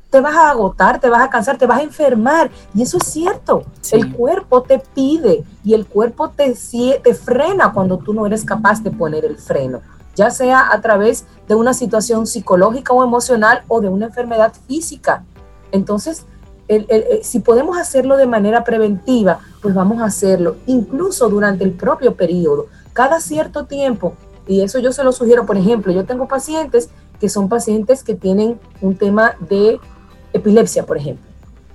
[0.10, 2.50] te vas a agotar, te vas a cansar, te vas a enfermar.
[2.74, 3.64] Y eso es cierto.
[3.92, 6.56] El cuerpo te pide y el cuerpo te,
[7.04, 9.82] te frena cuando tú no eres capaz de poner el freno
[10.20, 15.24] ya sea a través de una situación psicológica o emocional o de una enfermedad física.
[15.72, 16.26] Entonces,
[17.24, 22.68] si podemos hacerlo de manera preventiva, pues vamos a hacerlo, incluso durante el propio periodo,
[22.94, 24.14] cada cierto tiempo.
[24.48, 28.16] Y eso yo se lo sugiero, por ejemplo, yo tengo pacientes que son pacientes que
[28.16, 29.80] tienen un tema de
[30.34, 31.26] epilepsia, por ejemplo.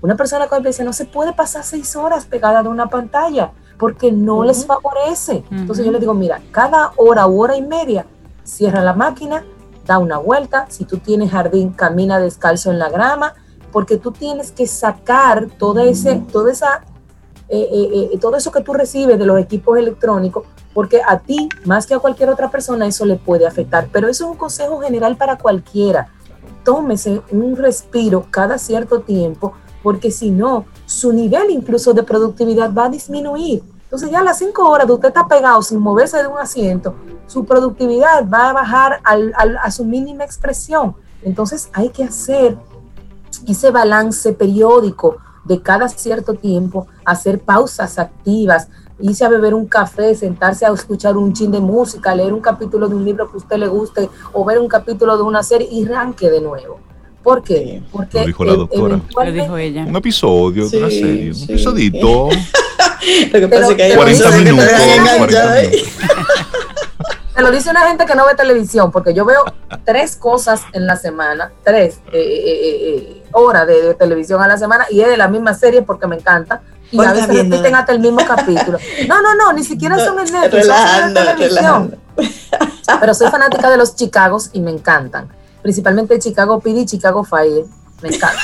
[0.01, 4.13] Una persona con epilepsia no se puede pasar seis horas pegada de una pantalla porque
[4.13, 5.45] no les favorece.
[5.51, 8.07] Entonces yo les digo, mira, cada hora u hora y media
[8.45, 9.45] cierra la máquina,
[9.87, 13.35] da una vuelta, si tú tienes jardín, camina descalzo en la grama,
[13.75, 16.85] porque tú tienes que sacar todo ese, toda esa,
[17.49, 21.49] eh, eh, eh, todo eso que tú recibes de los equipos electrónicos, porque a ti,
[21.65, 23.89] más que a cualquier otra persona, eso le puede afectar.
[23.93, 26.07] Pero eso es un consejo general para cualquiera.
[26.63, 32.85] Tómese un respiro cada cierto tiempo, porque si no, su nivel incluso de productividad va
[32.85, 33.65] a disminuir.
[33.83, 36.95] Entonces ya a las cinco horas de usted está pegado sin moverse de un asiento,
[37.27, 40.95] su productividad va a bajar a su mínima expresión.
[41.25, 42.57] Entonces hay que hacer
[43.47, 48.69] ese balance periódico de cada cierto tiempo hacer pausas activas,
[49.01, 52.89] irse a beber un café, sentarse a escuchar un chin de música, leer un capítulo
[52.89, 55.69] de un libro que a usted le guste o ver un capítulo de una serie
[55.71, 56.79] y ranque de nuevo.
[57.23, 57.83] ¿Por qué?
[57.91, 59.01] Porque Lo dijo la doctora.
[59.25, 59.85] Lo dijo ella.
[59.87, 61.45] Un episodio de una Sí, serie, un sí.
[61.53, 62.29] episodito.
[63.33, 64.71] Lo que pasa es que hay Pero- 40 personas que te minutos.
[64.71, 65.71] dejan 40 enganchar ahí.
[65.71, 66.64] minutos.
[67.35, 69.43] Te lo dice una gente que no ve televisión, porque yo veo
[69.85, 74.57] tres cosas en la semana, tres eh, eh, eh, horas de, de televisión a la
[74.57, 76.63] semana y es de la misma serie porque me encanta.
[76.93, 77.81] Y a veces bien, repiten nada.
[77.81, 78.79] hasta el mismo capítulo.
[79.09, 81.49] No, no, no, ni siquiera son en Netflix, son en televisión.
[81.49, 81.97] relajando.
[83.01, 85.29] Pero soy fanática de los Chicagos y me encantan.
[85.63, 87.65] Principalmente Chicago PD y Chicago Fire.
[88.03, 88.39] Me encanta.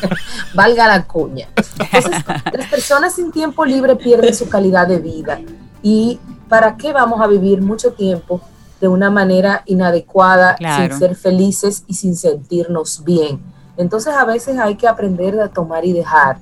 [0.54, 1.48] Valga la cuña.
[1.56, 5.40] Entonces, las personas sin tiempo libre pierden su calidad de vida.
[5.82, 6.20] ¿Y
[6.50, 8.40] para qué vamos a vivir mucho tiempo
[8.80, 10.96] de una manera inadecuada, Claro.
[10.96, 13.40] sin ser felices y sin sentirnos bien?
[13.76, 16.38] Entonces, a veces hay que aprender a tomar y dejar.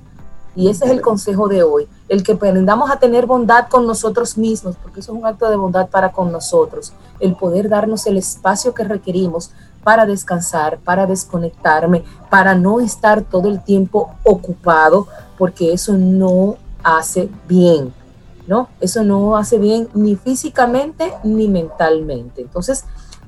[0.55, 4.35] Y ese es el consejo de hoy, el que aprendamos a tener bondad con nosotros
[4.35, 8.17] mismos, porque eso es un acto de bondad para con nosotros, el poder darnos el
[8.17, 9.51] espacio que requerimos
[9.83, 17.29] para descansar, para desconectarme, para no estar todo el tiempo ocupado, porque eso no hace
[17.47, 17.93] bien,
[18.49, 18.67] ¿no?
[18.81, 22.41] Eso no hace bien ni físicamente ni mentalmente.
[22.41, 22.83] Entonces,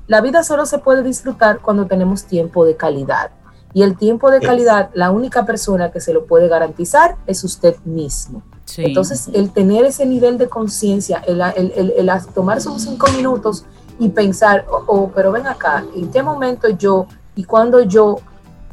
[0.08, 3.30] la vida solo se puede disfrutar cuando tenemos tiempo de calidad.
[3.72, 7.76] Y el tiempo de calidad, la única persona que se lo puede garantizar es usted
[7.84, 8.42] mismo.
[8.64, 8.84] Sí.
[8.84, 13.64] Entonces, el tener ese nivel de conciencia, el, el, el, el tomarse unos cinco minutos
[14.00, 17.06] y pensar, oh, oh, pero ven acá, ¿en qué momento yo
[17.36, 18.16] y cuándo yo?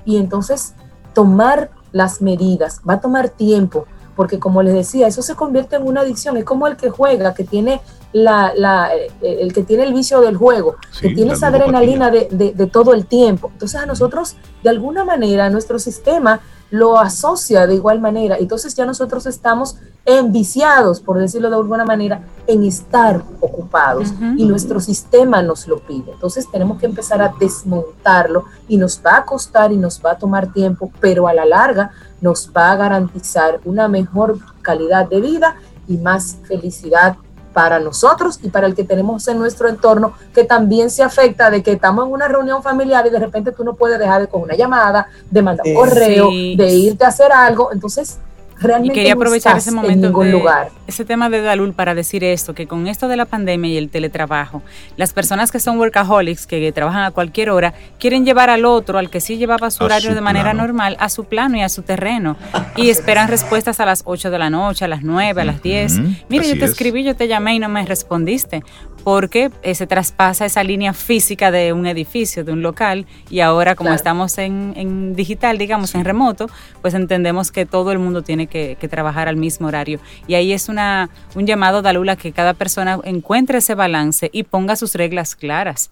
[0.03, 0.73] Y entonces
[1.13, 3.85] tomar las medidas, va a tomar tiempo,
[4.19, 7.33] porque como les decía, eso se convierte en una adicción, es como el que juega,
[7.33, 7.79] que tiene
[8.11, 12.27] la, la, eh, el que tiene el vicio del juego, que tiene esa adrenalina de,
[12.29, 13.49] de, de todo el tiempo.
[13.53, 18.37] Entonces a nosotros, de alguna manera, nuestro sistema lo asocia de igual manera.
[18.37, 24.79] Entonces ya nosotros estamos enviciados, por decirlo de alguna manera, en estar ocupados y nuestro
[24.79, 26.11] sistema nos lo pide.
[26.11, 30.17] Entonces tenemos que empezar a desmontarlo y nos va a costar y nos va a
[30.17, 35.55] tomar tiempo, pero a la larga nos va a garantizar una mejor calidad de vida
[35.87, 37.17] y más felicidad
[37.59, 41.61] para nosotros y para el que tenemos en nuestro entorno, que también se afecta de
[41.61, 44.43] que estamos en una reunión familiar y de repente tú no puedes dejar de con
[44.43, 45.75] una llamada, de mandar un Sí.
[45.77, 46.55] correo, Sí.
[46.55, 47.73] de irte a hacer algo.
[47.73, 48.17] Entonces,
[48.61, 50.69] Y realmente quería no aprovechar estás ese en momento, ningún de, lugar.
[50.85, 53.89] ese tema de Dalul para decir esto, que con esto de la pandemia y el
[53.89, 54.61] teletrabajo,
[54.97, 59.09] las personas que son workaholics, que trabajan a cualquier hora, quieren llevar al otro, al
[59.09, 60.61] que sí llevaba su A horario su de manera plano.
[60.63, 62.35] normal, a su plano y a su terreno.
[62.75, 65.93] Y esperan respuestas a las 8 de la noche, a las 9, a las 10.
[65.99, 66.71] Ujú, Mira, yo te es.
[66.71, 68.63] escribí, yo te llamé y no me respondiste.
[69.03, 73.75] Porque eh, se traspasa esa línea física de un edificio, de un local, y ahora
[73.75, 73.95] como Claro.
[73.95, 76.47] estamos en, en digital, digamos, en remoto,
[76.81, 79.99] pues entendemos que todo el mundo tiene que, que trabajar al mismo horario.
[80.27, 84.75] Y ahí es una, un llamado, Dalula, que cada persona encuentre ese balance y ponga
[84.75, 85.89] sus reglas claras.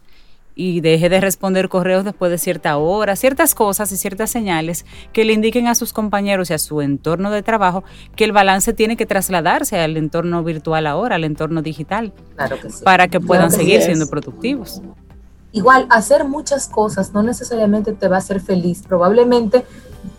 [0.59, 5.23] Y deje de responder correos después de cierta hora, ciertas cosas y ciertas señales que
[5.23, 7.83] le indiquen a sus compañeros y a su entorno de trabajo
[8.15, 12.71] que el balance tiene que trasladarse al entorno virtual ahora, al entorno digital, Claro que
[12.71, 12.83] sí.
[12.83, 14.81] para que puedan que seguir siendo productivos.
[15.51, 18.81] Igual, hacer muchas cosas no necesariamente te va a hacer feliz.
[18.87, 19.59] Probablemente,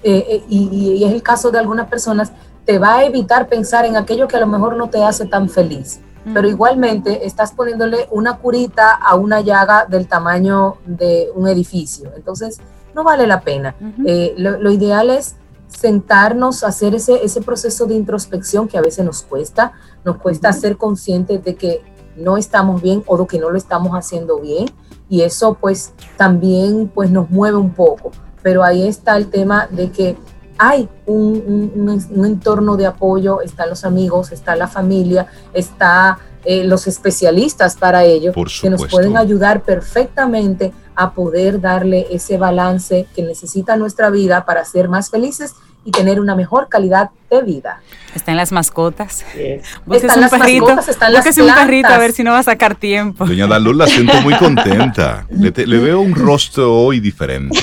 [0.05, 2.31] eh, eh, y, y es el caso de algunas personas,
[2.65, 5.49] te va a evitar pensar en aquello que a lo mejor no te hace tan
[5.49, 6.01] feliz.
[6.35, 12.11] Pero igualmente estás poniéndole una curita a una llaga del tamaño de un edificio.
[12.17, 12.61] Entonces,
[12.95, 13.75] no vale la pena.
[14.05, 15.37] Eh, lo, lo ideal es
[15.69, 19.73] sentarnos, hacer ese, ese proceso de introspección que a veces nos cuesta,
[20.05, 21.83] nos cuesta ser conscientes de que
[22.17, 24.67] no estamos bien o de que no lo estamos haciendo bien.
[25.09, 28.11] Y eso pues también pues nos mueve un poco,
[28.43, 30.17] pero ahí está el tema de que
[30.59, 36.19] hay un, un- un- un entorno de apoyo, están los amigos, está la familia, está
[36.45, 43.07] eh, los especialistas para ello, que nos pueden ayudar perfectamente a poder darle ese balance
[43.15, 47.81] que necesita nuestra vida para ser más felices y tener una mejor calidad de vida.
[48.15, 49.25] Están las mascotas.
[49.35, 49.63] Yes.
[49.91, 51.99] Están un las perrito, mascotas, están las búsquese un perrito a plantas.
[52.01, 53.27] ver si no va a sacar tiempo.
[53.27, 55.27] Doña Dalul la siento muy contenta.
[55.31, 57.59] Le, te- le veo un rostro hoy diferente.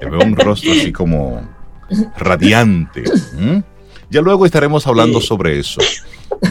[0.00, 1.42] Le veo un rostro así como
[2.16, 3.04] radiante.
[4.10, 5.26] Ya luego estaremos hablando Sí.
[5.26, 5.80] sobre eso.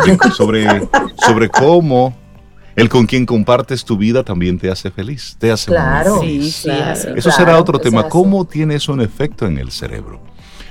[0.06, 0.88] De- sobre,
[1.26, 2.16] sobre cómo
[2.76, 5.36] el con quien compartes tu vida también te hace feliz.
[5.40, 6.20] Te hace Claro.
[6.22, 6.56] feliz.
[6.56, 6.92] Sí, sí, Claro.
[6.94, 8.08] Eso Claro, será otro tema.
[8.10, 10.22] ¿Cómo tiene eso un efecto en el cerebro?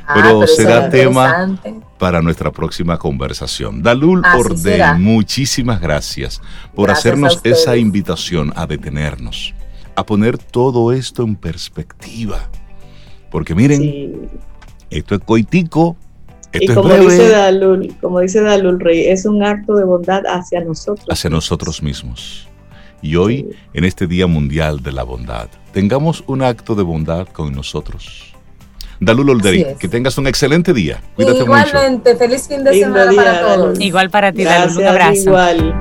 [0.06, 1.58] Ah, Pero será tema.
[1.98, 3.82] Para nuestra próxima conversación.
[3.82, 4.94] Dalul Así Orden, será.
[4.94, 6.40] muchísimas gracias
[6.74, 9.54] por Gracias hacernos esa invitación a detenernos,
[9.94, 12.48] a poner todo esto en perspectiva.
[13.30, 14.12] Porque miren, Sí.
[14.90, 15.96] Esto es coitico
[16.52, 21.06] y como dice, Dalul, como dice Dalul Rey, es un acto de bondad hacia nosotros.
[21.08, 22.48] Hacia nosotros mismos.
[23.02, 27.52] Y hoy, en este Día Mundial de la Bondad, tengamos un acto de bondad con
[27.52, 28.34] nosotros.
[28.98, 31.00] Dalul Olderi, que tengas un excelente día.
[31.16, 33.80] Cuídate Igualmente, feliz fin de semana para todos.
[33.80, 35.30] Igual para ti, Dalul, un abrazo.
[35.30, 35.74] Igual.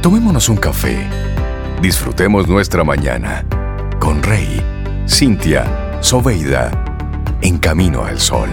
[0.00, 0.96] Tomémonos un café.
[1.82, 3.44] Disfrutemos nuestra mañana
[3.98, 4.62] con Rey,
[5.06, 6.93] Cintia, Soveida,
[7.54, 8.50] en camino al sol.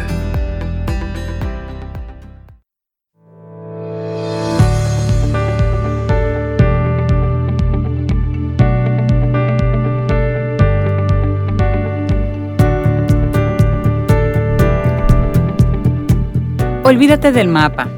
[16.83, 17.89] Olvídate del mapa,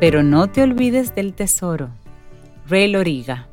[0.00, 1.90] pero no te olvides del tesoro.
[2.66, 3.47] Rey Loriga.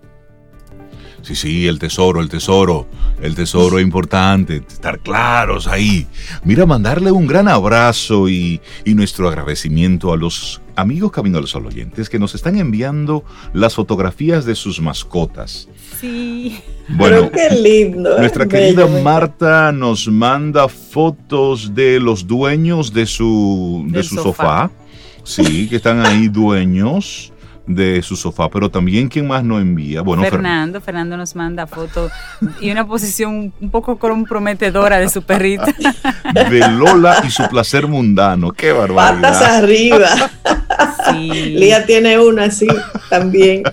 [1.25, 2.85] Sí, sí, el tesoro, el tesoro.
[3.19, 6.05] El tesoro es importante, estar claros ahí.
[6.43, 12.09] Mira, mandarle un gran abrazo y, nuestro agradecimiento a los amigos Camino al Sol oyentes
[12.09, 13.23] que nos están enviando
[13.53, 15.67] las fotografías de sus mascotas.
[15.99, 16.59] Sí.
[16.89, 18.17] Bueno, qué lindo.
[18.17, 18.19] ¿eh?
[18.19, 24.69] Nuestra querida Marta nos manda fotos de los dueños de su, de su sofá.
[25.23, 27.33] Sí, que están ahí dueños
[27.67, 30.01] de su sofá, pero también quién más nos envía.
[30.01, 32.11] Bueno, Fernando, Fernando nos manda fotos
[32.61, 35.65] y una posición un poco comprometedora de su perrita.
[36.33, 39.33] De Lola y su placer mundano, qué barbaridad.
[39.33, 40.09] Patas arriba.
[41.11, 41.55] Sí.
[41.55, 42.67] Lía tiene una así
[43.09, 43.63] también.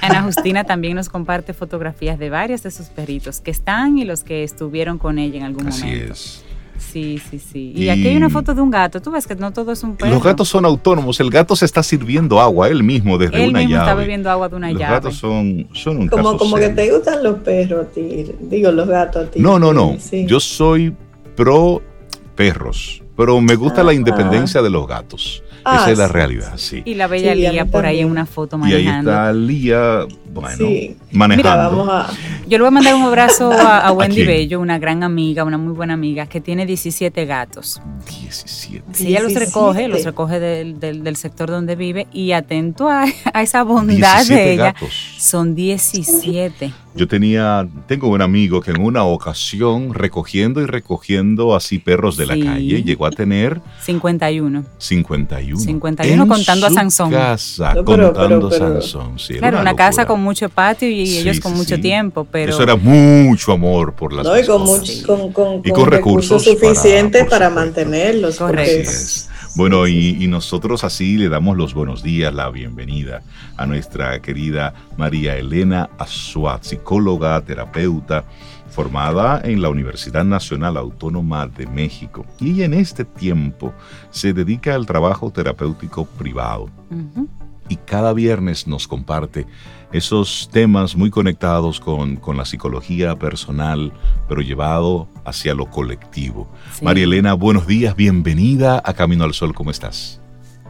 [0.00, 4.22] Ana Justina también nos comparte fotografías de varios de sus perritos que están y los
[4.22, 6.12] que estuvieron con ella en algún momento.
[6.12, 6.44] Así es.
[6.78, 7.72] Sí, sí, sí.
[7.74, 9.00] Y, aquí hay una foto de un gato.
[9.00, 10.12] Tú ves que no todo es un perro.
[10.12, 11.20] Los gatos son autónomos.
[11.20, 14.48] El gato se está sirviendo agua él mismo desde él una mismo está bebiendo agua
[14.48, 14.84] de una llave.
[14.84, 18.26] Los gatos son, son un como, caso Como que te gustan los perros a ti.
[18.40, 19.40] Digo, los gatos a ti.
[19.40, 19.96] No, no, no.
[20.12, 20.94] Yo soy
[21.36, 21.82] pro
[22.34, 23.02] perros.
[23.16, 25.42] Pero me gusta la independencia de los gatos.
[25.60, 26.82] Esa ah, es la realidad, sí.
[26.84, 28.84] Y la bella Lía por ahí en una foto manejando.
[28.84, 30.68] Y ahí está Lía, bueno,
[31.12, 32.06] manejando.
[32.46, 35.72] Yo le voy a mandar un abrazo a, Wendy Bello, una gran amiga, una muy
[35.72, 37.80] buena amiga, que tiene 17 gatos.
[38.08, 38.84] 17.
[38.92, 43.04] Sí, ella los recoge, los recoge del, del, sector donde vive y atento a,
[43.42, 44.74] esa bondad de ella.
[45.18, 46.72] Son 17.
[46.94, 52.26] Yo tenía, tengo un amigo que en una ocasión recogiendo y recogiendo así perros de
[52.26, 54.64] la calle llegó a tener 51.
[54.78, 55.60] 51.
[55.60, 57.10] 51 contando a Sansón.
[57.10, 59.16] Casa, contando a Sansón.
[59.38, 63.52] claro, una, casa con mucho patio y ellos con mucho tiempo, pero eso era mucho
[63.52, 64.44] amor por las no, y
[65.02, 68.36] con, con, y con, recursos, suficientes para, mantenerlos.
[68.36, 68.90] Correcto.
[69.56, 73.22] Bueno, y, nosotros así le damos los buenos días, la bienvenida
[73.56, 78.24] a nuestra querida María Elena Azuat, psicóloga, terapeuta,
[78.68, 82.24] formada en la Universidad Nacional Autónoma de México.
[82.38, 83.72] Y en este tiempo
[84.10, 86.68] se dedica al trabajo terapéutico privado.
[87.68, 89.46] Y cada viernes nos comparte
[89.92, 93.92] esos temas muy conectados con, la psicología personal,
[94.28, 96.46] pero llevado hacia lo colectivo.
[96.82, 100.20] María Elena, buenos días, bienvenida a Camino al Sol, ¿cómo estás?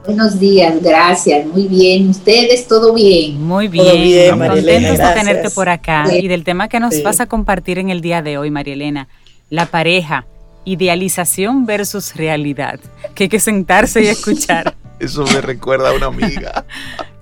[0.06, 2.08] Buenos días, gracias, muy bien.
[2.08, 3.42] ¿Ustedes todo bien?
[3.42, 7.78] Muy bien, contentos de tenerte por acá y del tema que nos vas a compartir
[7.78, 9.08] en el día de hoy, María Elena,
[9.50, 10.26] la pareja,
[10.64, 12.78] idealización versus realidad,
[13.14, 14.74] que hay que sentarse y escuchar.
[15.00, 16.64] Eso me recuerda a una amiga.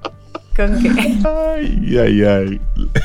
[0.56, 1.18] ¿Con qué?
[1.24, 2.60] Ay, ay, ay.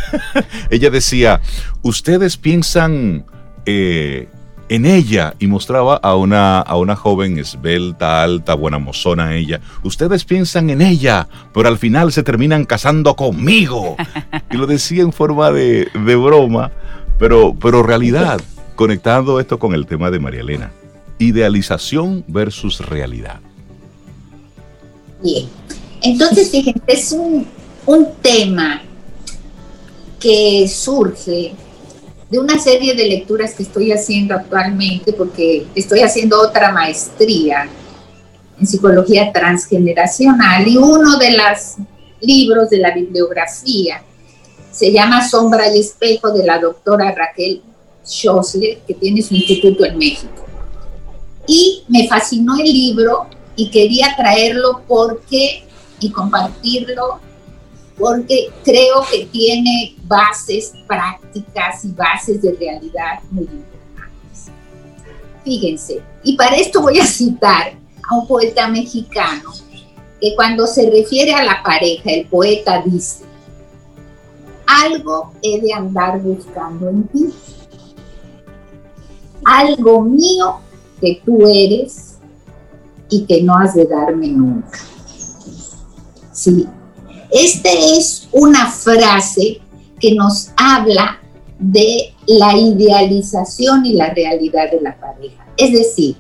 [0.70, 1.42] Ella decía,
[1.82, 3.26] ustedes piensan
[3.66, 4.30] eh,
[4.70, 9.60] en ella y mostraba a una, a una joven esbelta, alta, buena mozona ella.
[9.84, 13.98] Ustedes piensan en ella, pero al final se terminan casando conmigo.
[14.50, 16.72] Y lo decía en forma de, de broma,
[17.20, 18.40] pero, pero realidad,
[18.76, 20.72] conectando esto con el tema de María Elena.
[21.20, 23.42] Idealización versus realidad.
[25.22, 25.61] Bien.
[26.02, 27.48] Entonces, fíjense, es un,
[28.22, 28.82] tema
[30.20, 31.54] que surge
[32.30, 37.68] de una serie de lecturas que estoy haciendo actualmente, porque estoy haciendo otra maestría
[38.60, 41.76] en psicología transgeneracional y uno de los
[42.22, 44.04] libros de la bibliografía
[44.72, 47.62] se llama Sombra y Espejo de la doctora Raquel
[48.06, 50.46] Schosler, que tiene su instituto en México.
[51.48, 53.26] Y me fascinó el libro
[53.56, 55.64] y quería traerlo porque
[56.02, 57.20] y compartirlo
[57.98, 64.52] porque creo que tiene bases prácticas y bases de realidad muy importantes.
[65.44, 67.74] Fíjense, y para esto voy a citar
[68.10, 69.52] a un poeta mexicano
[70.20, 73.24] que cuando se refiere a la pareja, el poeta dice,
[74.66, 77.34] algo he de andar buscando en ti,
[79.46, 80.60] algo mío
[81.00, 82.18] que tú eres
[83.10, 84.80] y que no has de darme nunca.
[86.42, 86.68] Sí,
[87.30, 89.62] esta es una frase
[90.00, 91.20] que nos habla
[91.60, 95.46] de la idealización y la realidad de la pareja.
[95.56, 96.16] Es decir,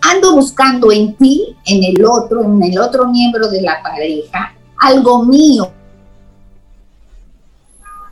[0.00, 5.26] ando buscando en ti, en el otro, en el otro miembro de la pareja, algo
[5.26, 5.70] mío.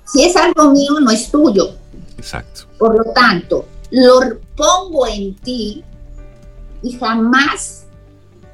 [0.05, 1.71] Si es algo mío, no es tuyo.
[2.19, 2.65] Exacto.
[2.79, 5.83] Por lo tanto, lo pongo en ti
[6.83, 7.87] y jamás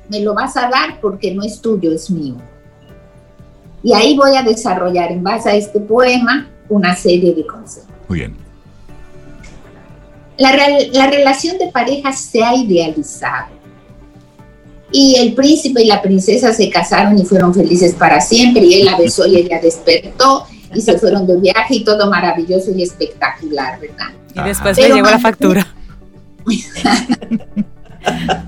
[0.08, 2.36] me lo vas a dar porque no es tuyo, es mío.
[3.84, 7.94] Y ahí voy a desarrollar en base a este poema una serie de conceptos.
[8.08, 8.34] Muy bien.
[10.38, 10.52] La,
[10.92, 13.54] la relación de pareja se ha idealizado.
[14.90, 18.64] Y el príncipe y la princesa se casaron y fueron felices para siempre.
[18.64, 22.72] Y él la besó y ella despertó y se fueron de viaje y todo maravilloso
[22.72, 24.08] y espectacular, ¿verdad?
[24.34, 25.66] Y después le llegó la factura.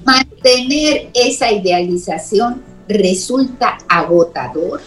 [0.04, 4.80] mantener esa idealización resulta agotador,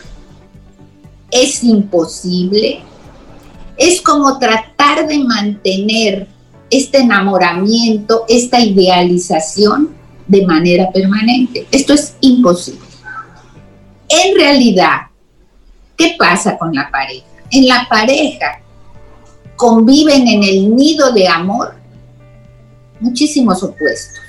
[1.31, 2.81] es imposible,
[3.77, 6.27] es como tratar de mantener
[6.69, 9.89] este enamoramiento, esta idealización
[10.27, 11.67] de manera permanente.
[11.71, 12.81] Esto es imposible.
[14.07, 15.07] En realidad,
[15.97, 17.25] ¿qué pasa con la pareja?
[17.51, 18.61] En la pareja
[19.55, 21.75] conviven en el nido de amor
[22.99, 24.19] muchísimos opuestos.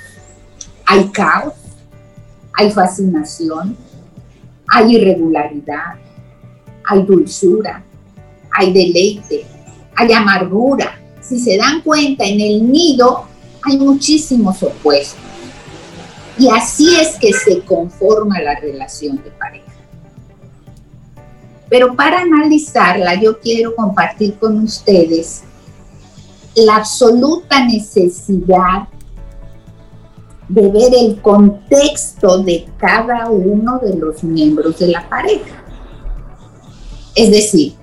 [0.85, 1.53] Hay caos,
[2.53, 3.77] hay fascinación,
[4.67, 5.95] hay irregularidad,
[6.91, 7.81] hay dulzura,
[8.51, 9.45] hay deleite,
[9.95, 10.99] hay amargura.
[11.21, 13.27] Si se dan cuenta, en el nido
[13.63, 15.21] hay muchísimos opuestos.
[16.37, 19.71] Y así es que se conforma la relación de pareja.
[21.69, 25.43] Pero para analizarla, yo quiero compartir con ustedes
[26.55, 28.89] la absoluta necesidad
[30.49, 35.60] de ver el contexto de cada uno de los miembros de la pareja.
[37.15, 37.75] Es decir,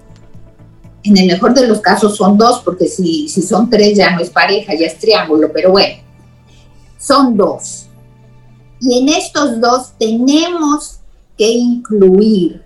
[1.02, 4.20] en el mejor de los casos son dos, porque si, si son tres ya no
[4.20, 6.02] es pareja, ya es triángulo, pero bueno,
[6.98, 7.86] son dos.
[8.80, 10.98] Y en estos dos tenemos
[11.36, 12.62] que incluir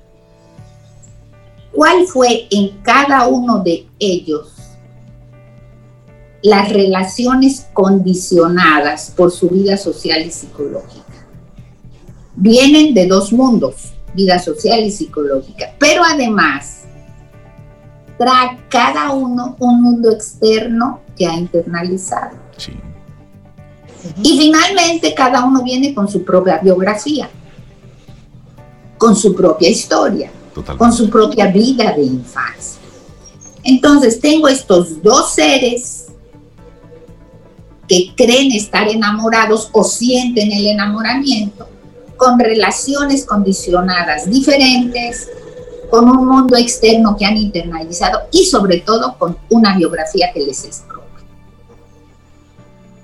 [1.72, 4.48] cuál fue en cada uno de ellos
[6.42, 11.02] las relaciones condicionadas por su vida social y psicológica.
[12.34, 16.82] Vienen de dos mundos, vida social y psicológica, pero además
[18.18, 22.36] trae cada uno un mundo externo que ha internalizado.
[24.22, 27.28] Y finalmente cada uno viene con su propia biografía,
[28.98, 30.30] con su propia historia,
[30.76, 32.80] con su propia vida de infancia.
[33.64, 36.06] Entonces tengo estos dos seres
[37.88, 41.68] que creen estar enamorados o sienten el enamoramiento
[42.22, 45.28] con relaciones condicionadas diferentes,
[45.90, 50.64] con un mundo externo que han internalizado y sobre todo con una biografía que les
[50.64, 51.26] es propia.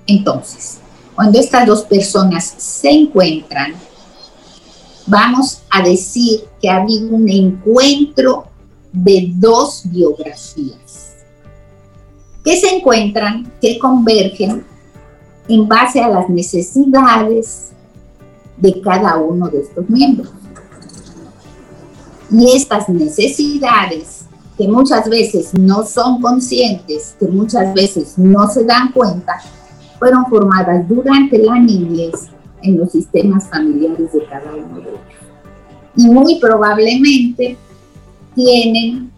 [0.07, 0.77] Entonces,
[1.13, 3.73] cuando estas dos personas se encuentran,
[5.05, 8.47] vamos a decir que ha habido un encuentro
[8.93, 11.17] de dos biografías.
[12.41, 14.65] Que se encuentran, que convergen
[15.49, 17.69] en base a las necesidades
[18.59, 20.31] de cada uno de estos miembros.
[22.31, 24.25] Y estas necesidades,
[24.57, 29.41] que muchas veces no son conscientes, que muchas veces no se dan cuenta,
[29.97, 32.27] fueron formadas durante la niñez
[32.61, 34.99] en los sistemas familiares de cada uno de ellos.
[35.95, 37.57] Y muy probablemente
[38.35, 39.11] tienen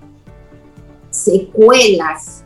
[1.09, 2.43] secuelas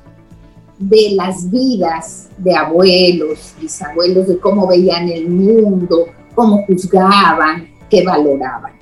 [0.77, 6.05] de las vidas de abuelos, bisabuelos, de cómo veían el mundo,
[6.35, 8.73] cómo juzgaban, qué valoraban.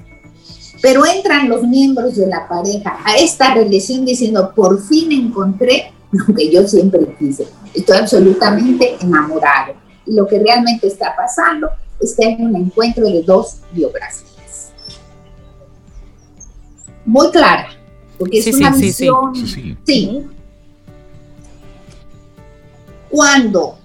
[0.81, 6.33] Pero entran los miembros de la pareja a esta relación diciendo, por fin encontré lo
[6.35, 7.47] que yo siempre quise.
[7.73, 9.73] Estoy absolutamente enamorado.
[10.05, 11.69] Y lo que realmente está pasando
[12.01, 14.73] es que hay un encuentro de dos biografías.
[17.05, 17.67] Muy clara,
[18.17, 19.33] porque es una visión...
[19.85, 20.27] sí
[23.13, 23.77] cuando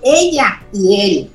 [0.00, 1.30] ella y él,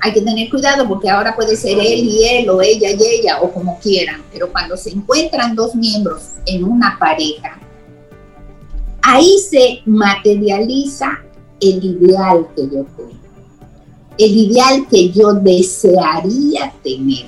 [0.00, 3.40] hay que tener cuidado porque ahora puede ser él y él o ella y ella
[3.40, 7.58] o como quieran, pero cuando se encuentran dos miembros en una pareja,
[9.02, 11.20] ahí se materializa
[11.60, 13.12] el ideal que yo tengo,
[14.18, 17.26] el ideal que yo desearía tener.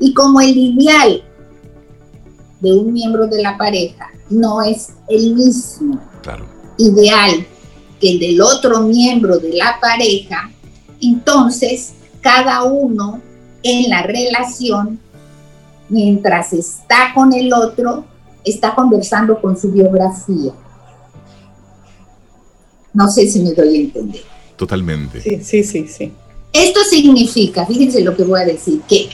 [0.00, 1.22] Y como el ideal
[2.60, 7.46] de un miembro de la pareja no es el mismo claro ideal
[8.00, 10.50] que el del otro miembro de la pareja,
[11.00, 13.20] entonces cada uno
[13.62, 14.98] en la relación,
[15.88, 18.04] mientras está con el otro,
[18.44, 20.52] está conversando con su biografía.
[22.92, 24.22] No sé si me doy a entender.
[24.56, 25.20] Totalmente.
[25.20, 26.12] Sí, sí, sí, sí.
[26.52, 29.10] Esto significa, fíjense lo que voy a decir, que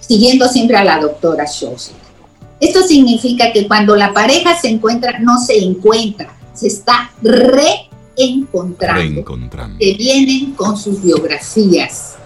[0.00, 1.94] siguiendo siempre a la doctora Schossel,
[2.60, 7.12] esto significa que cuando la pareja se encuentra, no se encuentra, se está
[8.16, 9.00] reencontrando.
[9.00, 9.78] Reencontrando.
[9.78, 12.16] Que vienen con sus biografías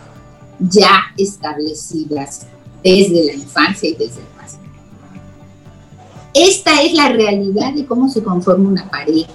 [0.58, 2.46] ya establecidas
[2.82, 4.64] desde la infancia y desde el pasado.
[6.34, 9.30] Esta es la realidad de cómo se conforma una pareja.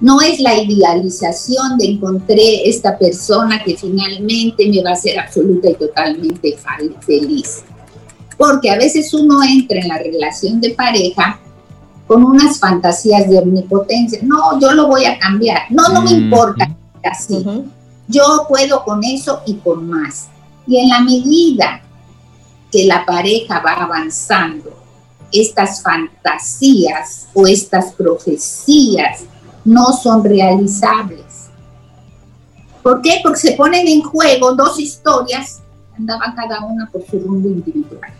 [0.00, 5.70] No es la idealización de encontré esta persona que finalmente me va a hacer absoluta
[5.70, 6.56] y totalmente
[7.00, 7.62] feliz.
[8.36, 11.40] Porque a veces uno entra en la relación de pareja
[12.06, 14.20] con unas fantasías de omnipotencia.
[14.22, 15.62] No, yo lo voy a cambiar.
[15.70, 16.68] No, no me importa
[17.02, 17.44] así.
[18.08, 20.28] Yo puedo con eso y con más.
[20.66, 21.80] Y en la medida
[22.70, 24.70] que la pareja va avanzando,
[25.32, 29.24] estas fantasías o estas profecías
[29.64, 31.48] no son realizables.
[32.82, 33.20] ¿Por qué?
[33.22, 35.62] Porque se ponen en juego dos historias,
[35.96, 38.12] andaban cada una por su rumbo individual.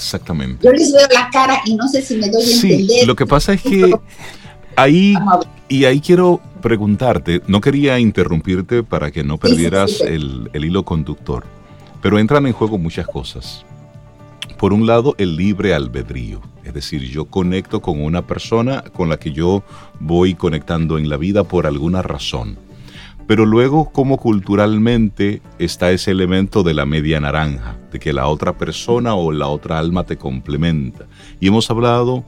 [0.00, 0.64] Exactamente.
[0.64, 3.06] Yo les veo la cara y no sé si me doy a sí, entender.
[3.06, 3.94] Lo que pasa es que
[4.74, 5.14] ahí,
[5.68, 10.14] y ahí quiero preguntarte, no quería interrumpirte para que no perdieras Sí, sí, sí.
[10.14, 11.44] el, el hilo conductor,
[12.00, 13.66] pero entran en juego muchas cosas.
[14.56, 19.18] Por un lado, el libre albedrío, es decir, yo conecto con una persona con la
[19.18, 19.62] que yo
[19.98, 22.56] voy conectando en la vida por alguna razón.
[23.30, 28.58] Pero luego, como culturalmente está ese elemento de la media naranja, de que la otra
[28.58, 31.06] persona o la otra alma te complementa.
[31.38, 32.24] Y hemos hablado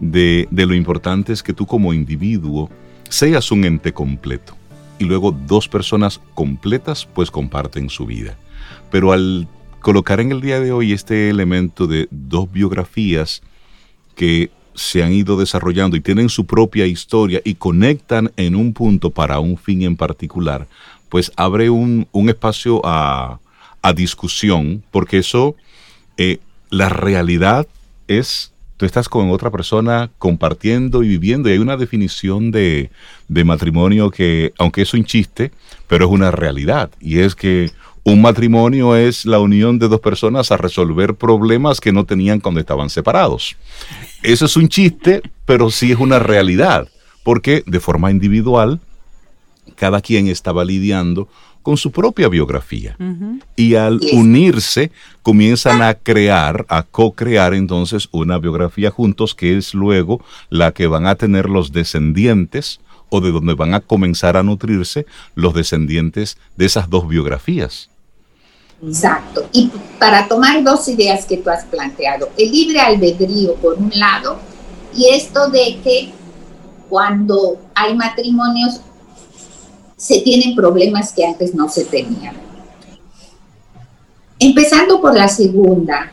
[0.00, 2.70] de, de lo importante es que tú como individuo
[3.10, 4.56] seas un ente completo.
[4.98, 8.38] Y luego dos personas completas pues comparten su vida.
[8.90, 9.48] Pero al
[9.82, 13.42] colocar en el día de hoy este elemento de dos biografías
[14.14, 19.10] que se han ido desarrollando y tienen su propia historia y conectan en un punto
[19.10, 20.68] para un fin en particular,
[21.08, 23.40] pues abre un, un espacio a,
[23.82, 25.56] a discusión, porque eso,
[26.16, 26.38] eh,
[26.70, 27.66] la realidad
[28.08, 32.90] es, tú estás con otra persona compartiendo y viviendo, y hay una definición de,
[33.28, 35.52] de matrimonio que, aunque es un chiste,
[35.88, 37.70] pero es una realidad, y es que
[38.06, 42.60] un matrimonio es la unión de dos personas a resolver problemas que no tenían cuando
[42.60, 43.56] estaban separados.
[44.22, 46.86] Eso es un chiste, pero sí es una realidad,
[47.24, 48.78] porque de forma individual,
[49.74, 51.28] cada quien estaba lidiando
[51.62, 52.96] con su propia biografía.
[53.56, 54.92] Y al unirse,
[55.22, 61.08] comienzan a crear, a co-crear entonces una biografía juntos, que es luego la que van
[61.08, 62.78] a tener los descendientes
[63.08, 67.90] o de donde van a comenzar a nutrirse los descendientes de esas dos biografías.
[68.82, 69.48] Exacto.
[69.52, 74.38] Y para tomar dos ideas que tú has planteado, el libre albedrío por un lado
[74.94, 76.12] y esto de que
[76.88, 78.80] cuando hay matrimonios
[79.96, 82.36] se tienen problemas que antes no se tenían.
[84.38, 86.12] Empezando por la segunda,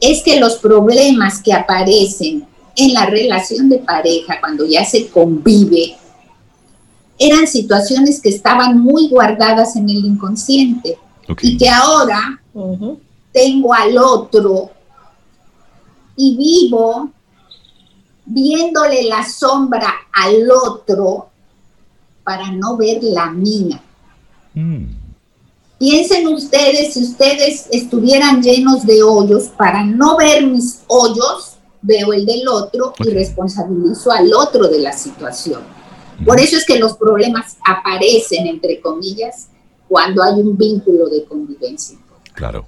[0.00, 5.96] es que los problemas que aparecen en la relación de pareja cuando ya se convive
[7.18, 10.98] eran situaciones que estaban muy guardadas en el inconsciente
[11.40, 12.40] Y que ahora
[13.32, 14.70] tengo al otro.
[16.16, 17.10] Y vivo
[18.26, 21.28] viéndole la sombra al otro
[22.22, 23.82] para no ver la mía.
[24.54, 24.84] Mm,
[25.78, 32.24] Piensen ustedes, si ustedes estuvieran llenos de hoyos, para no ver mis hoyos, veo el
[32.24, 35.62] del otro y responsabilizo al otro de la situación.
[36.24, 39.48] Por eso es que los problemas aparecen, entre comillas,
[39.88, 41.98] cuando hay un vínculo de convivencia.
[42.32, 42.66] claro.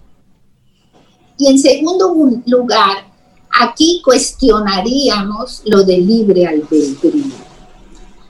[1.38, 2.14] Y en segundo
[2.46, 3.12] lugar,
[3.60, 7.24] aquí cuestionaríamos lo del libre albedrío.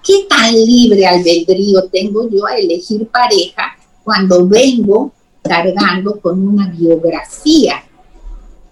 [0.02, 5.12] ¿Qué tan libre albedrío tengo yo a elegir pareja cuando vengo
[5.42, 7.84] cargando con una biografía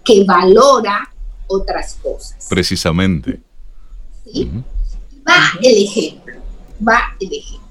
[0.03, 1.09] que valora
[1.47, 2.45] otras cosas?
[2.49, 3.41] Precisamente.
[4.23, 4.49] ¿sí?
[5.27, 6.35] Va el ejemplo,
[6.87, 7.64] va el ejemplo.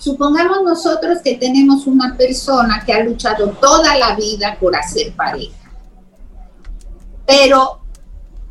[0.00, 5.70] Supongamos nosotros que tenemos una persona que ha luchado toda la vida por hacer pareja,
[7.26, 7.82] pero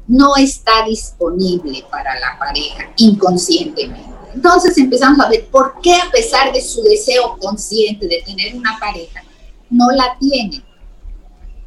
[0.07, 4.13] no está disponible para la pareja inconscientemente.
[4.35, 8.77] Entonces empezamos a ver por qué a pesar de su deseo consciente de tener una
[8.79, 9.23] pareja,
[9.71, 10.63] no la tiene.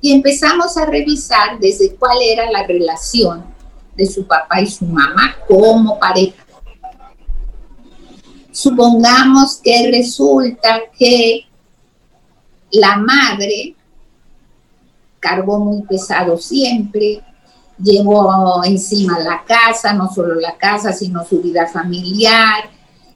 [0.00, 3.44] Y empezamos a revisar desde cuál era la relación
[3.96, 6.41] de su papá y su mamá como pareja.
[8.52, 11.46] Supongamos que resulta que
[12.70, 13.74] la madre
[15.18, 17.22] cargó muy pesado siempre,
[17.78, 22.70] llevó encima la casa, no solo la casa, sino su vida familiar,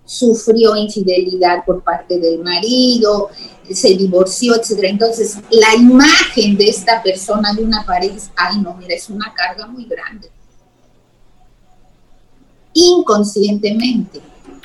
[0.04, 3.28] sufrió infidelidad por parte del marido,
[3.70, 4.84] se divorció, etc.
[4.84, 9.66] Entonces, la imagen de esta persona, de una pareja, ay no, mira, es una carga
[9.66, 10.30] muy grande.
[12.72, 14.20] Inconscientemente.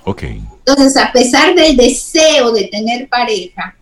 [0.06, 0.24] Ok.
[0.66, 3.76] Entonces, a pesar del deseo de tener pareja,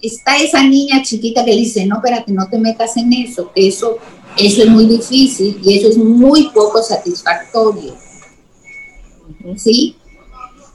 [0.00, 3.98] está esa niña chiquita que dice, no, espérate, no te metas en eso, que eso,
[4.36, 7.96] eso es muy difícil y eso es muy poco satisfactorio.
[9.56, 9.96] ¿Sí?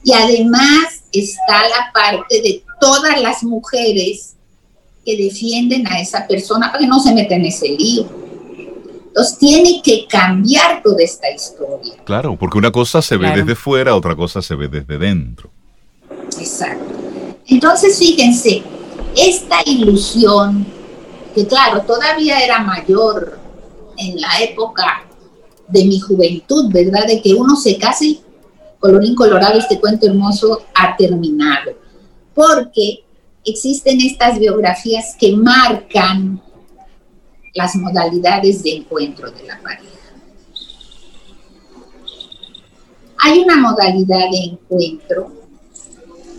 [0.03, 4.33] Y además está la parte de todas las mujeres
[5.05, 8.09] que defienden a esa persona para que no se meta en ese lío.
[9.11, 11.95] Entonces tiene que cambiar toda esta historia.
[12.05, 15.49] Claro, porque una cosa se ve desde fuera, otra cosa se ve desde dentro.
[16.39, 16.85] Exacto.
[17.45, 18.63] Entonces, fíjense,
[19.17, 20.65] esta ilusión,
[21.35, 23.37] que claro, todavía era mayor
[23.97, 25.03] en la época
[25.67, 27.05] de mi juventud, ¿verdad?
[27.05, 28.21] De que uno se case,
[28.79, 31.73] colorín colorado, este cuento hermoso ha terminado.
[32.33, 33.03] Porque
[33.43, 36.41] existen estas biografías que marcan
[37.53, 39.85] las modalidades de encuentro de la pareja.
[43.23, 45.31] Hay una modalidad de encuentro.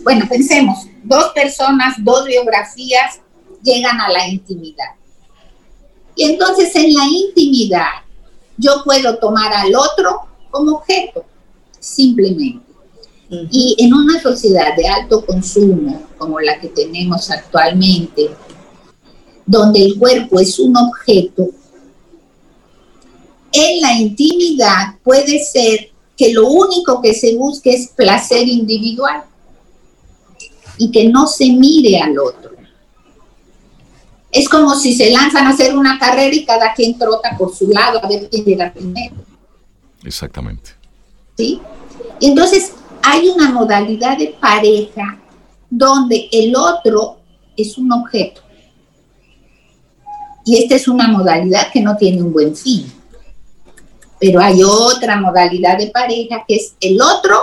[0.03, 3.21] Bueno, pensemos, dos personas, dos biografías
[3.61, 4.95] llegan a la intimidad.
[6.15, 8.03] Y entonces en la intimidad
[8.57, 11.25] yo puedo tomar al otro como objeto,
[11.79, 12.63] simplemente.
[13.49, 18.29] Y en una sociedad de alto consumo como la que tenemos actualmente,
[19.45, 21.49] donde el cuerpo es un objeto,
[23.51, 29.23] en la intimidad puede ser que lo único que se busque es placer individual
[30.77, 32.51] y que no se mire al otro.
[34.31, 37.67] Es como si se lanzan a hacer una carrera y cada quien trota por su
[37.67, 39.15] lado a ver quién llega primero.
[40.03, 40.71] Exactamente.
[41.37, 41.61] ¿Sí?
[42.19, 42.73] Entonces
[43.03, 45.19] hay una modalidad de pareja
[45.69, 47.19] donde el otro
[47.57, 48.41] es un objeto.
[50.45, 52.91] Y esta es una modalidad que no tiene un buen fin.
[54.19, 57.35] Pero hay otra modalidad de pareja que es el otro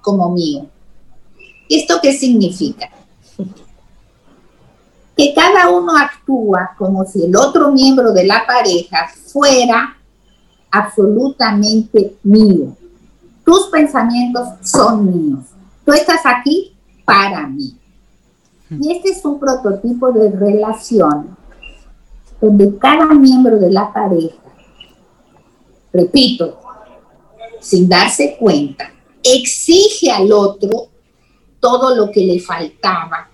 [0.00, 0.66] como mío.
[1.68, 2.90] ¿Esto qué significa?
[5.16, 9.96] Que cada uno actúa como si el otro miembro de la pareja fuera
[10.70, 12.76] absolutamente mío.
[13.44, 15.44] Tus pensamientos son míos.
[15.84, 16.74] Tú estás aquí
[17.04, 17.74] para mí.
[18.70, 21.37] Y este es un prototipo de relación
[22.40, 24.36] donde cada miembro de la pareja,
[25.92, 26.58] repito,
[27.60, 30.88] sin darse cuenta, exige al otro
[31.60, 33.28] todo lo que le faltaba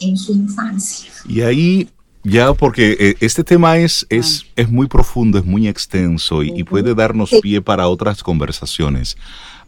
[0.00, 1.10] en su infancia.
[1.28, 1.88] Y ahí
[2.24, 6.94] ya, porque eh, este tema es, es, es, muy profundo, es muy extenso y, puede
[6.94, 9.18] darnos pie para otras conversaciones.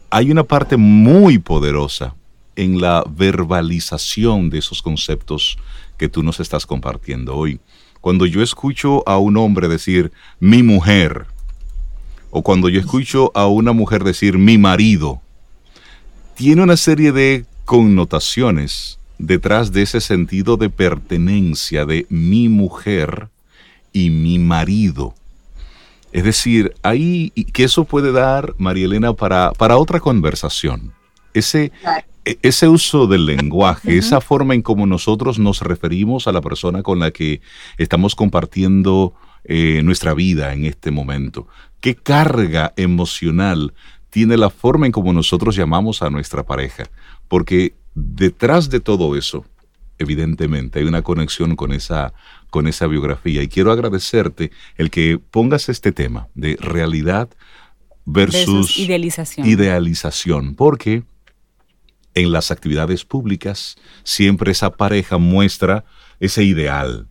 [0.09, 2.15] Hay una parte muy poderosa
[2.55, 5.57] en la verbalización de esos conceptos
[5.97, 7.59] que tú nos estás compartiendo hoy.
[8.01, 11.25] Cuando yo escucho a un hombre decir mi mujer,
[12.29, 15.21] o cuando yo escucho a una mujer decir mi marido,
[16.35, 23.29] tiene una serie de connotaciones detrás de ese sentido de pertenencia de mi mujer
[23.91, 25.15] y mi marido.
[26.11, 30.93] Es decir, ahí que eso puede dar, María Elena, para, para otra conversación.
[31.33, 31.71] Ese,
[32.41, 36.99] ese uso del lenguaje, esa forma en cómo nosotros nos referimos a la persona con
[36.99, 37.41] la que
[37.77, 39.13] estamos compartiendo
[39.43, 41.47] eh, nuestra vida en este momento.
[41.79, 43.73] ¿Qué carga emocional
[44.09, 46.85] tiene la forma en cómo nosotros llamamos a nuestra pareja?
[47.27, 49.45] porque detrás de todo eso,
[49.97, 52.13] evidentemente, hay una conexión con esa,
[52.49, 53.41] con esa biografía.
[53.43, 57.29] Y quiero agradecerte el que pongas este tema de realidad
[58.05, 59.47] versus, idealización.
[59.47, 61.03] idealización, porque
[62.17, 65.85] en las actividades públicas siempre esa pareja muestra
[66.19, 67.07] ese ideal,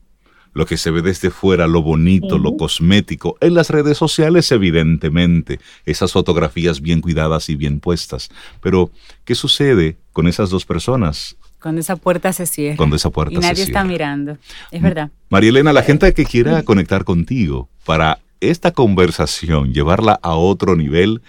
[0.53, 3.37] lo que se ve desde fuera, lo bonito, lo cosmético.
[3.41, 8.31] En las redes sociales, evidentemente, esas fotografías bien cuidadas y bien puestas.
[8.63, 8.91] Pero,
[9.25, 11.37] ¿qué sucede con esas dos personas?
[11.61, 12.79] Cuando esa puerta se cierra.
[12.79, 14.39] Cuando esa puerta y nadie está mirando.
[14.71, 15.11] Es verdad.
[15.29, 21.23] María Elena, la gente que quiera conectar contigo para esta conversación, llevarla a otro nivel,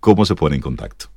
[0.00, 1.10] ¿cómo se pone en contacto?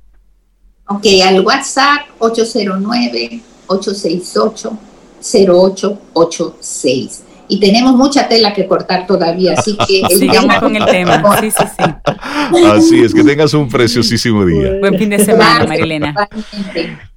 [0.86, 4.78] Ok, al WhatsApp 809 868
[5.22, 10.02] 0886 y tenemos mucha tela que cortar todavía, así que...
[10.16, 12.64] Sigamos con el tema, sí, sí, sí.
[12.64, 14.76] Así es, que tengas un preciosísimo día.
[14.80, 16.14] Buen fin de semana, Marilena.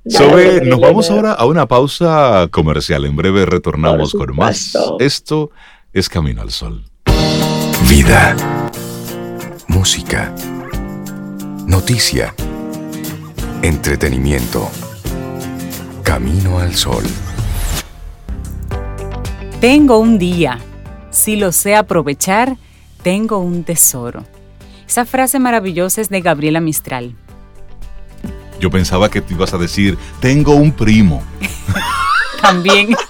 [0.05, 3.05] Sobe, nos vamos ahora a una pausa comercial.
[3.05, 4.73] En breve retornamos con más.
[4.99, 5.51] Esto
[5.93, 6.83] es Camino al Sol.
[7.89, 8.35] Vida.
[9.67, 10.33] Música.
[11.65, 12.33] Noticia.
[13.63, 14.69] Entretenimiento.
[16.03, 17.03] Camino al Sol.
[19.59, 20.59] Tengo un día.
[21.09, 22.55] Si lo sé aprovechar,
[23.01, 24.23] tengo un tesoro.
[24.87, 27.15] Esa frase maravillosa es de Gabriela Mistral.
[28.59, 31.23] Yo pensaba que te ibas a decir, tengo un primo.
[32.41, 32.95] También.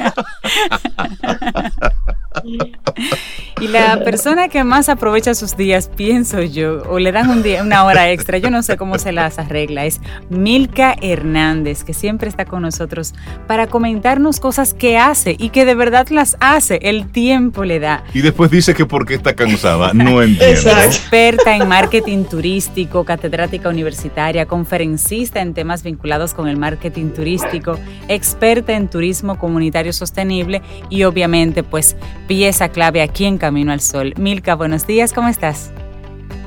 [3.60, 7.64] Y la persona que más aprovecha sus días, pienso yo, o le dan un día,
[7.64, 10.00] una hora extra, yo no sé cómo se las arregla, es
[10.30, 13.16] Milka Hernández, que siempre está con nosotros
[13.48, 18.04] para comentarnos cosas que hace y que de verdad las hace, el tiempo le da.
[18.14, 20.70] Y después dice que porque está cansada, no entiendo.
[20.70, 28.74] Experta en marketing turístico, catedrática universitaria, conferencista en temas vinculados con el marketing turístico, experta
[28.74, 31.96] en turismo comunitario sostenible y obviamente pues
[32.28, 34.14] pieza clave aquí en Camino al Sol.
[34.18, 35.72] Milka, buenos días, ¿cómo estás?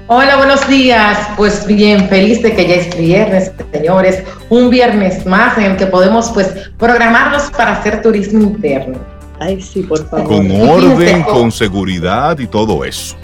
[0.07, 1.17] Hola, buenos días.
[1.35, 4.23] Pues bien, feliz de que ya es viernes, señores.
[4.51, 8.99] Un viernes más en el que podemos pues programarnos para hacer turismo interno.
[9.39, 10.27] Ay, sí, por favor.
[10.27, 13.17] Con orden, con seguridad y todo eso.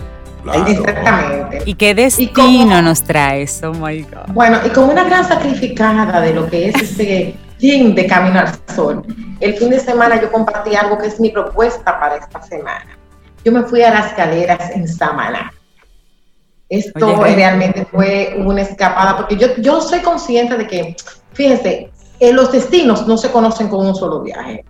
[0.66, 1.62] Exactamente.
[1.66, 4.32] ¿Y qué destino nos trae Oh my God.
[4.32, 8.54] Bueno, y como una gran sacrificada de lo que es este fin de Camino al
[8.74, 9.02] Sol,
[9.40, 12.95] el fin de semana yo compartí algo que es mi propuesta para esta semana
[13.46, 15.52] yo me fui a las caleras en Samaná.
[16.68, 20.96] Esto realmente fue una escapada, porque yo, yo soy consciente de que,
[21.32, 24.64] fíjense, eh, los destinos no se conocen con un solo viaje.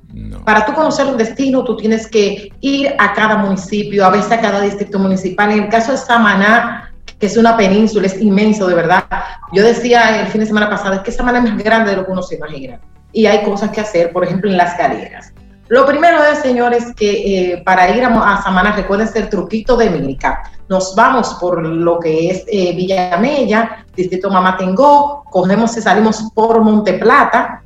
[0.44, 4.42] Para tú conocer un destino, tú tienes que ir a cada municipio, a veces a
[4.42, 5.52] cada distrito municipal.
[5.52, 9.06] En el caso de Samaná, que es una península, es inmenso, de verdad.
[9.54, 12.04] Yo decía el fin de semana pasado, es que Samaná es más grande de lo
[12.04, 12.78] que uno se imagina.
[13.10, 15.32] Y hay cosas que hacer, por ejemplo, en las galeras.
[15.68, 20.42] Lo primero es, señores, que eh, para ir a, Samana recuerden el truquito de Mílica.
[20.68, 26.94] Nos vamos por lo que es eh, Villamella, Distrito Mamatengo, cogemos y salimos por Monte
[26.94, 27.62] Plata,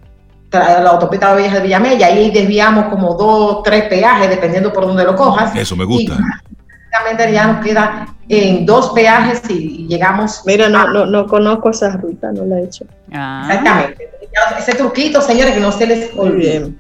[0.51, 5.05] la autopista vieja de Villamella, y ahí desviamos como dos, tres peajes, dependiendo por donde
[5.05, 5.55] lo cojas.
[5.55, 6.15] Eso me gusta.
[6.15, 10.43] Y ya nos queda en dos peajes y llegamos.
[10.45, 12.85] Mira, no, no, no conozco esa ruta, no la he hecho.
[13.13, 13.43] Ah.
[13.49, 14.11] Exactamente.
[14.59, 16.73] Ese truquito, señores, que no se les olvide.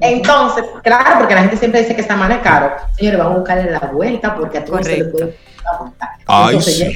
[0.00, 2.72] Entonces, claro, porque la gente siempre dice que está más caro.
[2.96, 5.38] Señores, vamos a buscarle la vuelta porque a todos se le puede
[6.28, 6.94] Entonces,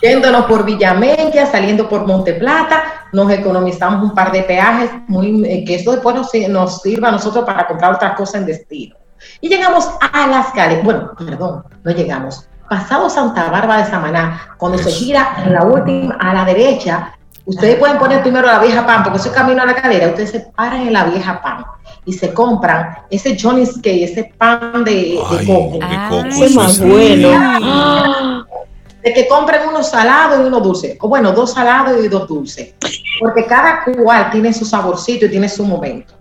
[0.00, 5.64] yéndonos por Villamella, saliendo por Monte Plata, nos economizamos un par de peajes, muy, eh,
[5.64, 8.96] que eso después nos, nos, sirva a nosotros para comprar otras cosas en destino.
[9.40, 12.46] Y llegamos a las calles, bueno, perdón, no llegamos.
[12.68, 17.76] Pasado Santa Bárbara de Samaná, cuando se gira en la última, a la derecha, ustedes
[17.76, 20.40] pueden poner primero la vieja pan, porque eso es camino a la calera, ustedes se
[20.40, 21.64] paran en la vieja pan
[22.06, 25.78] y se compran ese Johnny's Cake, ese pan de, coco.
[26.28, 28.46] ese es más bueno.
[29.02, 30.96] De que compren uno salado y uno dulce.
[31.00, 32.74] O bueno, dos salados y dos dulces.
[33.20, 36.14] Porque cada cual tiene su saborcito y tiene su momento.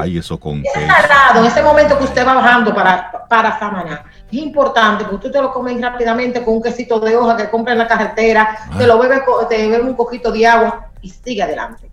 [0.00, 4.04] Ay, eso con Ese salado, en ese momento que usted va bajando para, para Samaná,
[4.32, 7.72] es importante porque usted te lo come rápidamente con un quesito de hoja que compra
[7.74, 11.90] en la carretera, te lo bebe, te bebe un poquito de agua y sigue adelante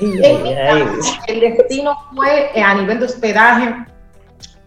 [0.00, 3.74] el destino fue eh, a nivel de hospedaje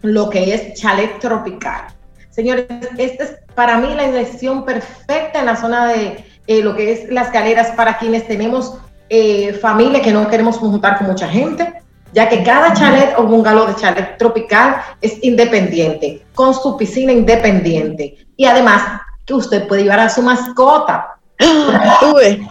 [0.02, 1.86] lo que es chalet tropical.
[2.30, 2.66] Señores,
[2.96, 7.10] esta es para mí la elección perfecta en la zona de eh, lo que es
[7.10, 8.78] las galeras para quienes tenemos
[9.10, 13.66] eh, familia que no queremos juntar con mucha gente, ya que cada chalet o bungalow
[13.66, 18.16] de chalet tropical es independiente, con su piscina independiente.
[18.36, 21.18] Y además que usted puede llevar a su mascota.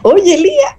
[0.04, 0.78] Oye, Lía,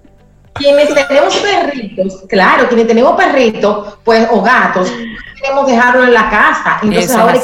[0.59, 4.92] quienes tenemos perritos, claro, quienes tenemos perritos, pues, o gatos,
[5.36, 6.78] queremos dejarlo en la casa.
[6.82, 7.40] Entonces ahora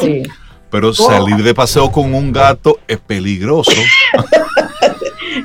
[0.70, 3.72] Pero salir de paseo con un gato es peligroso.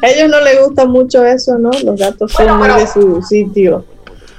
[0.01, 1.71] A ellos no les gusta mucho eso, ¿no?
[1.83, 3.85] Los gatos son muy de su sitio.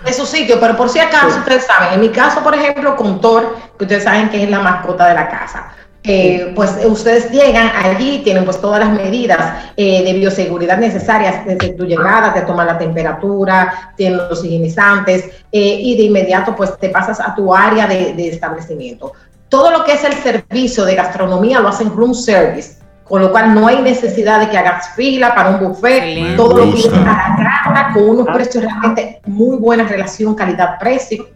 [0.05, 3.21] De su sitio, pero por si acaso ustedes saben, en mi caso, por ejemplo, con
[3.21, 5.73] Thor, que ustedes saben que es la mascota de la casa.
[6.03, 11.75] Eh, pues ustedes llegan allí, tienen pues todas las medidas eh, de bioseguridad necesarias desde
[11.75, 16.89] tu llegada, te toman la temperatura, tienen los higienizantes eh, y de inmediato pues te
[16.89, 19.13] pasas a tu área de, establecimiento.
[19.51, 23.55] Todo lo que es el servicio de gastronomía lo hacen room service, con lo cual
[23.55, 27.37] no hay necesidad de que hagas fila para un buffet, todo lo que a la
[27.37, 31.27] carta con unos precios realmente muy buena relación calidad-precio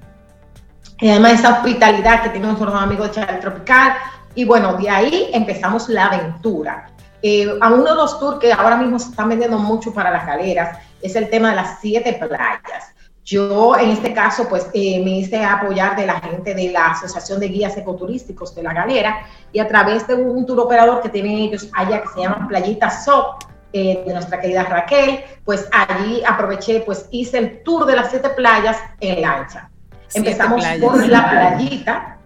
[1.01, 3.95] y además esa hospitalidad que tiene nuestros amigos de Chile Tropical.
[4.35, 6.91] Y bueno, de ahí empezamos la aventura.
[7.23, 10.27] Eh, a uno de los tours que ahora mismo se están vendiendo mucho para las
[10.27, 12.95] galeras es el tema de las siete playas.
[13.25, 17.41] Yo en este caso pues eh, me hice apoyar de la gente de la Asociación
[17.41, 21.39] de Guías Ecoturísticos de la Galera y a través de un tour operador que tienen
[21.39, 23.45] ellos allá que se llama Playita SOP,
[23.77, 28.29] eh, de nuestra querida Raquel, pues allí aproveché, pues hice el tour de las siete
[28.29, 29.69] playas en lancha.
[30.15, 32.19] Empezamos por la playita,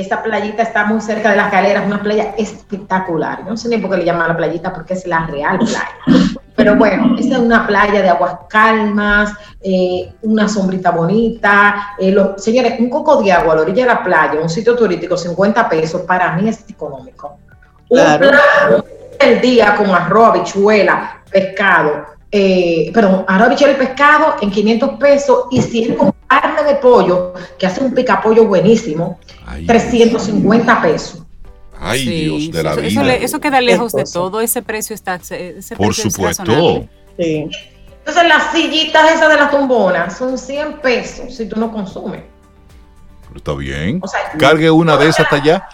[0.00, 3.44] esta playita está muy cerca de las galeras, una playa espectacular.
[3.44, 6.32] no sé ni por qué le llaman la playita, porque es la real playa.
[6.54, 11.94] Pero bueno, esta es una playa de aguas calmas, eh, una sombrita bonita.
[11.98, 15.16] Eh, señores, un coco de agua a la orilla de la playa, un sitio turístico,
[15.16, 17.38] 50 pesos, para mí es económico.
[17.88, 18.84] Un plato
[19.20, 25.44] del día con arroz, habichuela, pescado, eh, perdón, arroz, habichuela y pescado en 500 pesos
[25.50, 29.18] y si es con carne de pollo, que hace un picapollo buenísimo,
[29.66, 31.22] 350 pesos.
[31.80, 33.14] Ay, Dios de la eso, vida.
[33.14, 35.14] Eso, queda lejos de todo, ese precio está.
[35.14, 36.88] Ese Por supuesto.
[37.16, 37.48] Sí.
[37.98, 42.22] Entonces, las sillitas esas de la tumbona son 100 pesos si tú no consumes.
[43.34, 44.00] está bien.
[44.38, 45.68] Cargue una de esas hasta allá.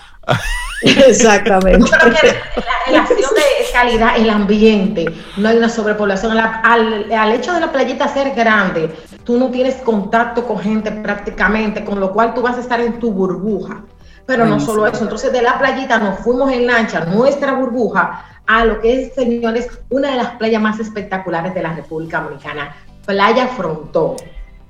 [1.06, 1.90] Exactamente.
[1.90, 5.06] la relación de calidad, el ambiente,
[5.38, 6.36] no hay una sobrepoblación.
[6.38, 11.84] Al, al, hecho de la playita ser grande, tú no tienes contacto con gente prácticamente,
[11.84, 13.82] con lo cual tú vas a estar en tu burbuja.
[14.26, 18.64] Pero no solo eso, entonces de la playita nos fuimos en lancha, nuestra burbuja, a
[18.64, 22.74] lo que es, señores, una de las playas más espectaculares de la República Dominicana,
[23.06, 24.16] Playa Frontón.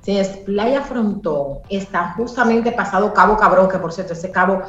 [0.03, 4.63] Sí, es Playa Frontón, está justamente pasado Cabo Cabrón, que por cierto, ese cabo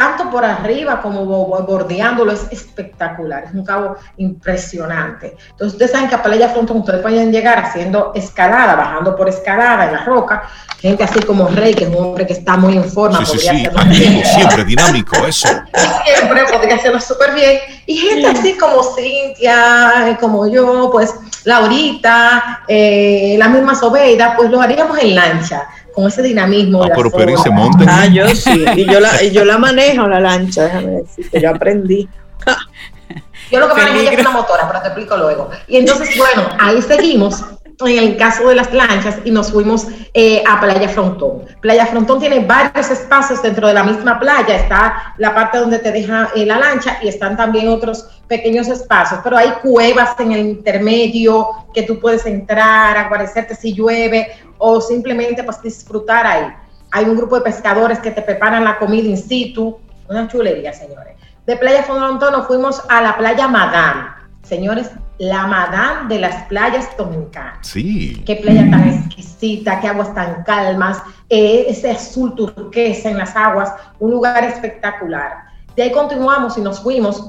[0.00, 5.36] tanto por arriba como bordeándolo, es espectacular, es un cabo impresionante.
[5.50, 9.84] Entonces, ustedes saben que a Playa Frontón ustedes pueden llegar haciendo escalada, bajando por escalada
[9.84, 10.44] en la roca,
[10.80, 13.52] gente así como Rey, que es un hombre que está muy en forma, sí, podría
[13.92, 14.34] sí, sí.
[14.36, 15.48] siempre dinámico, eso.
[16.04, 17.58] Siempre podría hacerlo súper bien.
[17.84, 24.62] Y gente así como Cintia, como yo, pues Laurita, eh, la misma Sobeida, pues lo
[24.62, 26.84] haríamos en lancha con ese dinamismo.
[26.84, 27.84] Ah, pero Peri se monta.
[27.88, 31.50] Ah, yo sí, y yo la, y yo la manejo la lancha, déjame decirte, yo
[31.50, 32.08] aprendí.
[33.50, 35.50] Yo lo que manejo es una motora, pero te explico luego.
[35.66, 37.44] Y entonces, bueno, ahí seguimos
[37.88, 41.44] en el caso de las lanchas y nos fuimos eh, a Playa Frontón.
[41.60, 44.56] Playa Frontón tiene varios espacios dentro de la misma playa.
[44.56, 49.20] Está la parte donde te deja eh, la lancha y están también otros pequeños espacios,
[49.24, 54.28] pero hay cuevas en el intermedio que tú puedes entrar, aguarecerte si llueve
[54.58, 56.46] o simplemente pues disfrutar ahí.
[56.92, 59.78] Hay un grupo de pescadores que te preparan la comida in situ,
[60.08, 61.16] una chulería, señores.
[61.46, 66.88] De Playa Frontón nos fuimos a la playa Madame Señores, la madame de las playas
[66.96, 67.58] dominicanas.
[67.66, 68.22] Sí.
[68.26, 73.72] Qué playa tan exquisita, qué aguas tan calmas, eh, ese azul turquesa en las aguas,
[73.98, 75.44] un lugar espectacular.
[75.76, 77.28] De ahí continuamos y nos fuimos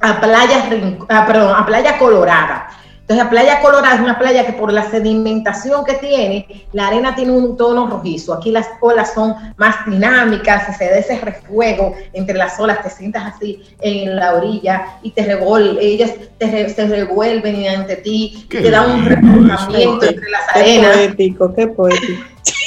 [0.00, 0.68] a Playa,
[1.08, 2.68] a, perdón, a Playa Colorada.
[3.04, 7.14] Entonces, la playa Colorada es una playa que por la sedimentación que tiene, la arena
[7.14, 8.32] tiene un tono rojizo.
[8.32, 13.34] Aquí las olas son más dinámicas, se da ese refuego entre las olas, te sientas
[13.34, 18.90] así en la orilla y te revuelven, ellas te se revuelven ante ti, te dan
[18.90, 20.96] un revolcamiento entre las arenas.
[20.96, 22.24] Qué poético, qué poético.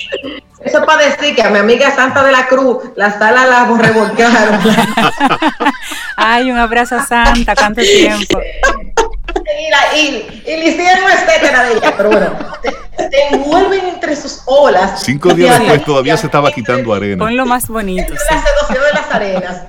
[0.63, 4.59] Eso para decir que a mi amiga Santa de la Cruz, la sala la revolcaron.
[6.17, 8.39] Ay, un abrazo a Santa, ¿cuánto tiempo?
[9.93, 12.31] y, y, y le hicieron etcétera de ella, pero bueno,
[12.61, 15.03] te, envuelven entre sus olas.
[15.03, 17.23] Cinco días después todavía se estaba quitando arena.
[17.23, 18.13] Con lo más bonito.
[18.13, 18.35] Sí.
[18.35, 19.63] La seducción de las arenas.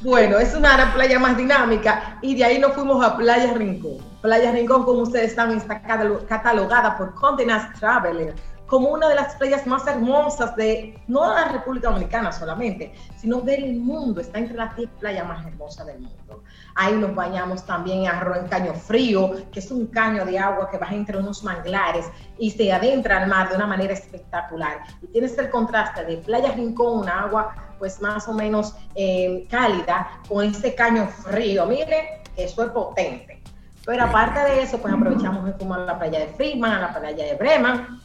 [0.00, 3.98] Bueno, es una playa más dinámica y de ahí nos fuimos a Playa Rincón.
[4.20, 5.82] Playa Rincón, como ustedes saben, está
[6.28, 7.46] catalogada por Condé
[7.78, 8.34] Traveler
[8.72, 13.42] como una de las playas más hermosas de, no de la República Dominicana solamente, sino
[13.42, 14.18] del mundo.
[14.22, 16.42] Está entre las 10 playas más hermosas del mundo.
[16.74, 20.94] Ahí nos bañamos también en Caño Frío, que es un caño de agua que baja
[20.94, 22.06] entre unos manglares
[22.38, 24.78] y se adentra al mar de una manera espectacular.
[25.02, 30.18] Y tienes el contraste de Playa Rincón, una agua pues más o menos eh, cálida,
[30.26, 31.66] con ese caño frío.
[31.66, 33.42] Mire, eso es potente.
[33.84, 37.24] Pero aparte de eso, pues aprovechamos fuimos a la playa de Freeman, a la playa
[37.24, 38.00] de Bremen,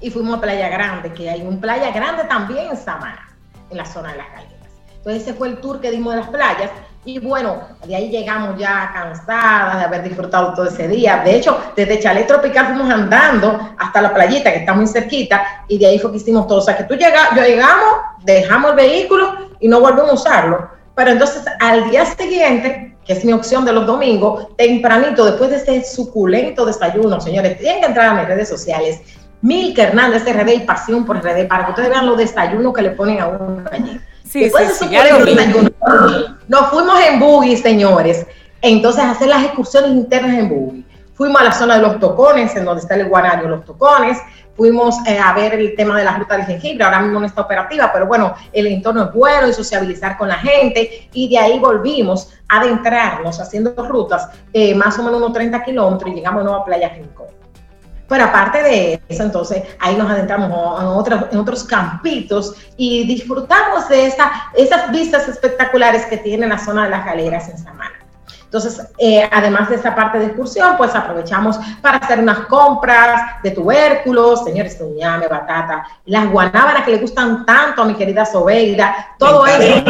[0.00, 3.28] y fuimos a Playa Grande, que hay un Playa Grande también en Samana,
[3.70, 4.60] en la zona de las Galeras.
[4.96, 6.70] Entonces ese fue el tour que dimos de las playas
[7.06, 11.22] y bueno, de ahí llegamos ya cansadas de haber disfrutado todo ese día.
[11.24, 15.78] De hecho, desde Chalet Tropical fuimos andando hasta la playita que está muy cerquita y
[15.78, 16.58] de ahí fue que hicimos todo.
[16.58, 17.94] O sea, que tú llegas, yo llegamos,
[18.24, 20.70] dejamos el vehículo y no volvemos a usarlo.
[20.94, 25.56] Pero entonces al día siguiente, que es mi opción de los domingos, tempranito, después de
[25.56, 29.00] ese suculento desayuno, señores, tienen que entrar a mis redes sociales
[29.42, 32.90] Milka Hernández RD y Pasión por RD, para que ustedes vean los desayunos que le
[32.90, 34.00] ponen a uno allí.
[34.24, 35.36] Sí, sí, sí, ya lo vi.
[36.46, 38.26] Nos fuimos en buggy, señores.
[38.62, 40.86] Entonces, hacer las excursiones internas en buggy.
[41.14, 44.18] Fuimos a la zona de los tocones, en donde está el guanario Los Tocones.
[44.56, 46.84] Fuimos eh, a ver el tema de la ruta del jengibre.
[46.84, 50.36] Ahora mismo no está operativa, pero bueno, el entorno es bueno y sociabilizar con la
[50.36, 51.08] gente.
[51.12, 56.10] Y de ahí volvimos a adentrarnos haciendo rutas, eh, más o menos unos 30 kilómetros,
[56.10, 57.39] y llegamos a Nueva Playa Rincón.
[58.10, 60.50] Pero aparte de eso, entonces ahí nos adentramos
[60.80, 66.58] en otros, en otros campitos y disfrutamos de esa, esas vistas espectaculares que tiene la
[66.58, 67.99] zona de las galeras en Samana.
[68.50, 73.52] Entonces, eh, además de esa parte de excursión, pues aprovechamos para hacer unas compras de
[73.52, 79.46] tubérculos, señores, tuñame, batata, las guanábanas que le gustan tanto a mi querida Sobeida, todo
[79.46, 79.84] eso,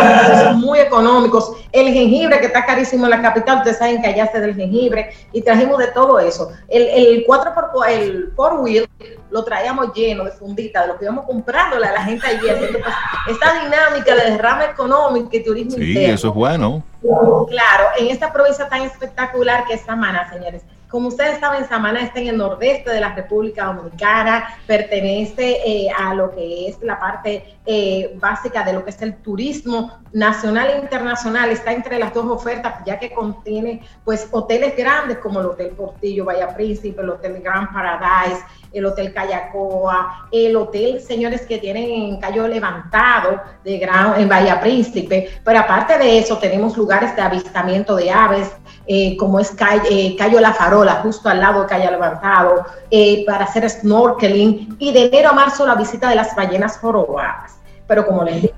[0.44, 1.52] son muy económicos.
[1.72, 5.10] El jengibre que está carísimo en la capital, ustedes saben que allá se del jengibre
[5.32, 6.52] y trajimos de todo eso.
[6.68, 8.86] El, el 4x, el 4-wheel
[9.30, 12.78] lo traíamos lleno de fundita, de lo que íbamos comprándole a la gente allí, haciendo
[12.78, 12.94] pues,
[13.28, 16.14] esta dinámica de derrama económica y turismo Sí, interno.
[16.14, 16.82] eso es bueno.
[17.02, 20.62] Claro, en esta provincia tan espectacular que es Samana, señores.
[20.90, 26.14] Como ustedes saben, Samana está en el nordeste de la República Dominicana, pertenece eh, a
[26.14, 30.78] lo que es la parte eh, básica de lo que es el turismo nacional e
[30.78, 31.50] internacional.
[31.50, 36.24] Está entre las dos ofertas, ya que contiene pues hoteles grandes como el Hotel Portillo,
[36.24, 42.20] Bahía Príncipe, el Hotel Grand Paradise, el Hotel Cayacoa, el hotel, señores, que tienen en
[42.20, 45.28] Cayo Levantado, de Gran, en Bahía Príncipe.
[45.44, 48.50] Pero aparte de eso, tenemos lugares de avistamiento de aves,
[48.86, 53.24] eh, como es Cayo, eh, Cayo La Farola, justo al lado de Cayo Levantado, eh,
[53.26, 54.76] para hacer snorkeling.
[54.78, 57.59] Y de enero a marzo, la visita de las ballenas jorobadas.
[57.90, 58.54] Pero como les dije,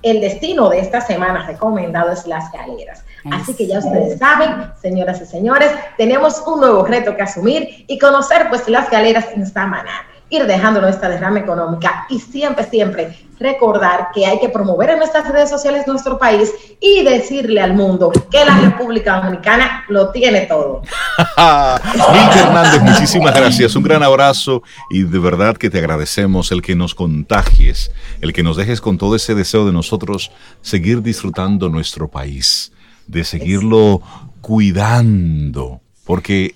[0.00, 3.02] el destino de esta semana recomendado es las galeras.
[3.32, 7.98] Así que ya ustedes saben, señoras y señores, tenemos un nuevo reto que asumir y
[7.98, 14.08] conocer pues las galeras en Samaná, ir dejando nuestra derrama económica y siempre, siempre recordar
[14.14, 16.50] que hay que promover en nuestras redes sociales nuestro país
[16.80, 20.82] y decirle al mundo que la República Dominicana lo tiene todo.
[21.36, 23.76] Milka Hernández, muchísimas gracias.
[23.76, 28.42] Un gran abrazo y de verdad que te agradecemos el que nos contagies, el que
[28.42, 32.72] nos dejes con todo ese deseo de nosotros seguir disfrutando nuestro país,
[33.06, 34.00] de seguirlo
[34.40, 36.54] cuidando, porque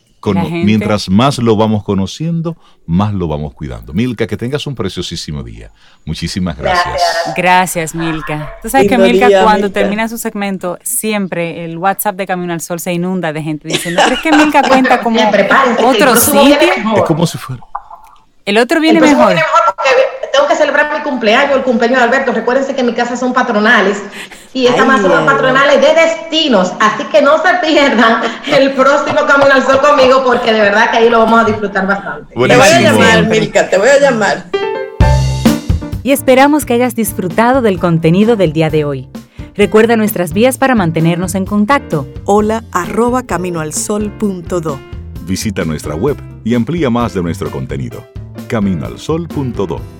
[0.65, 2.57] mientras más lo vamos conociendo,
[2.87, 3.93] más lo vamos cuidando.
[3.93, 5.71] Milka, que tengas un preciosísimo día.
[6.05, 7.03] Muchísimas gracias.
[7.37, 8.57] Gracias, Milka.
[8.63, 9.81] Tú sabes que Milka, día, cuando Milka.
[9.81, 14.03] termina su segmento, siempre el WhatsApp de Camino al Sol se inunda de gente diciendo,
[14.05, 15.21] ¿crees que Milka cuenta como
[15.85, 16.73] otro sitio?
[16.97, 17.63] Es como si fuera.
[18.45, 19.29] El otro viene mejor.
[19.29, 19.91] viene mejor porque
[20.33, 22.33] tengo que celebrar mi cumpleaños, el cumpleaños de Alberto.
[22.33, 24.03] Recuérdense que en mi casa son patronales
[24.53, 26.73] y estas más son patronales de destinos.
[26.81, 28.23] Así que no se pierdan
[28.53, 31.87] el próximo Camino al Sol conmigo porque de verdad que ahí lo vamos a disfrutar
[31.87, 32.35] bastante.
[32.35, 34.45] Te voy a llamar, Milka, te voy a llamar.
[36.03, 39.09] Y esperamos que hayas disfrutado del contenido del día de hoy.
[39.55, 42.07] Recuerda nuestras vías para mantenernos en contacto.
[42.25, 44.79] Hola arroba caminoalsol.do.
[45.27, 48.03] Visita nuestra web y amplía más de nuestro contenido.
[48.49, 50.00] Caminoalsol.do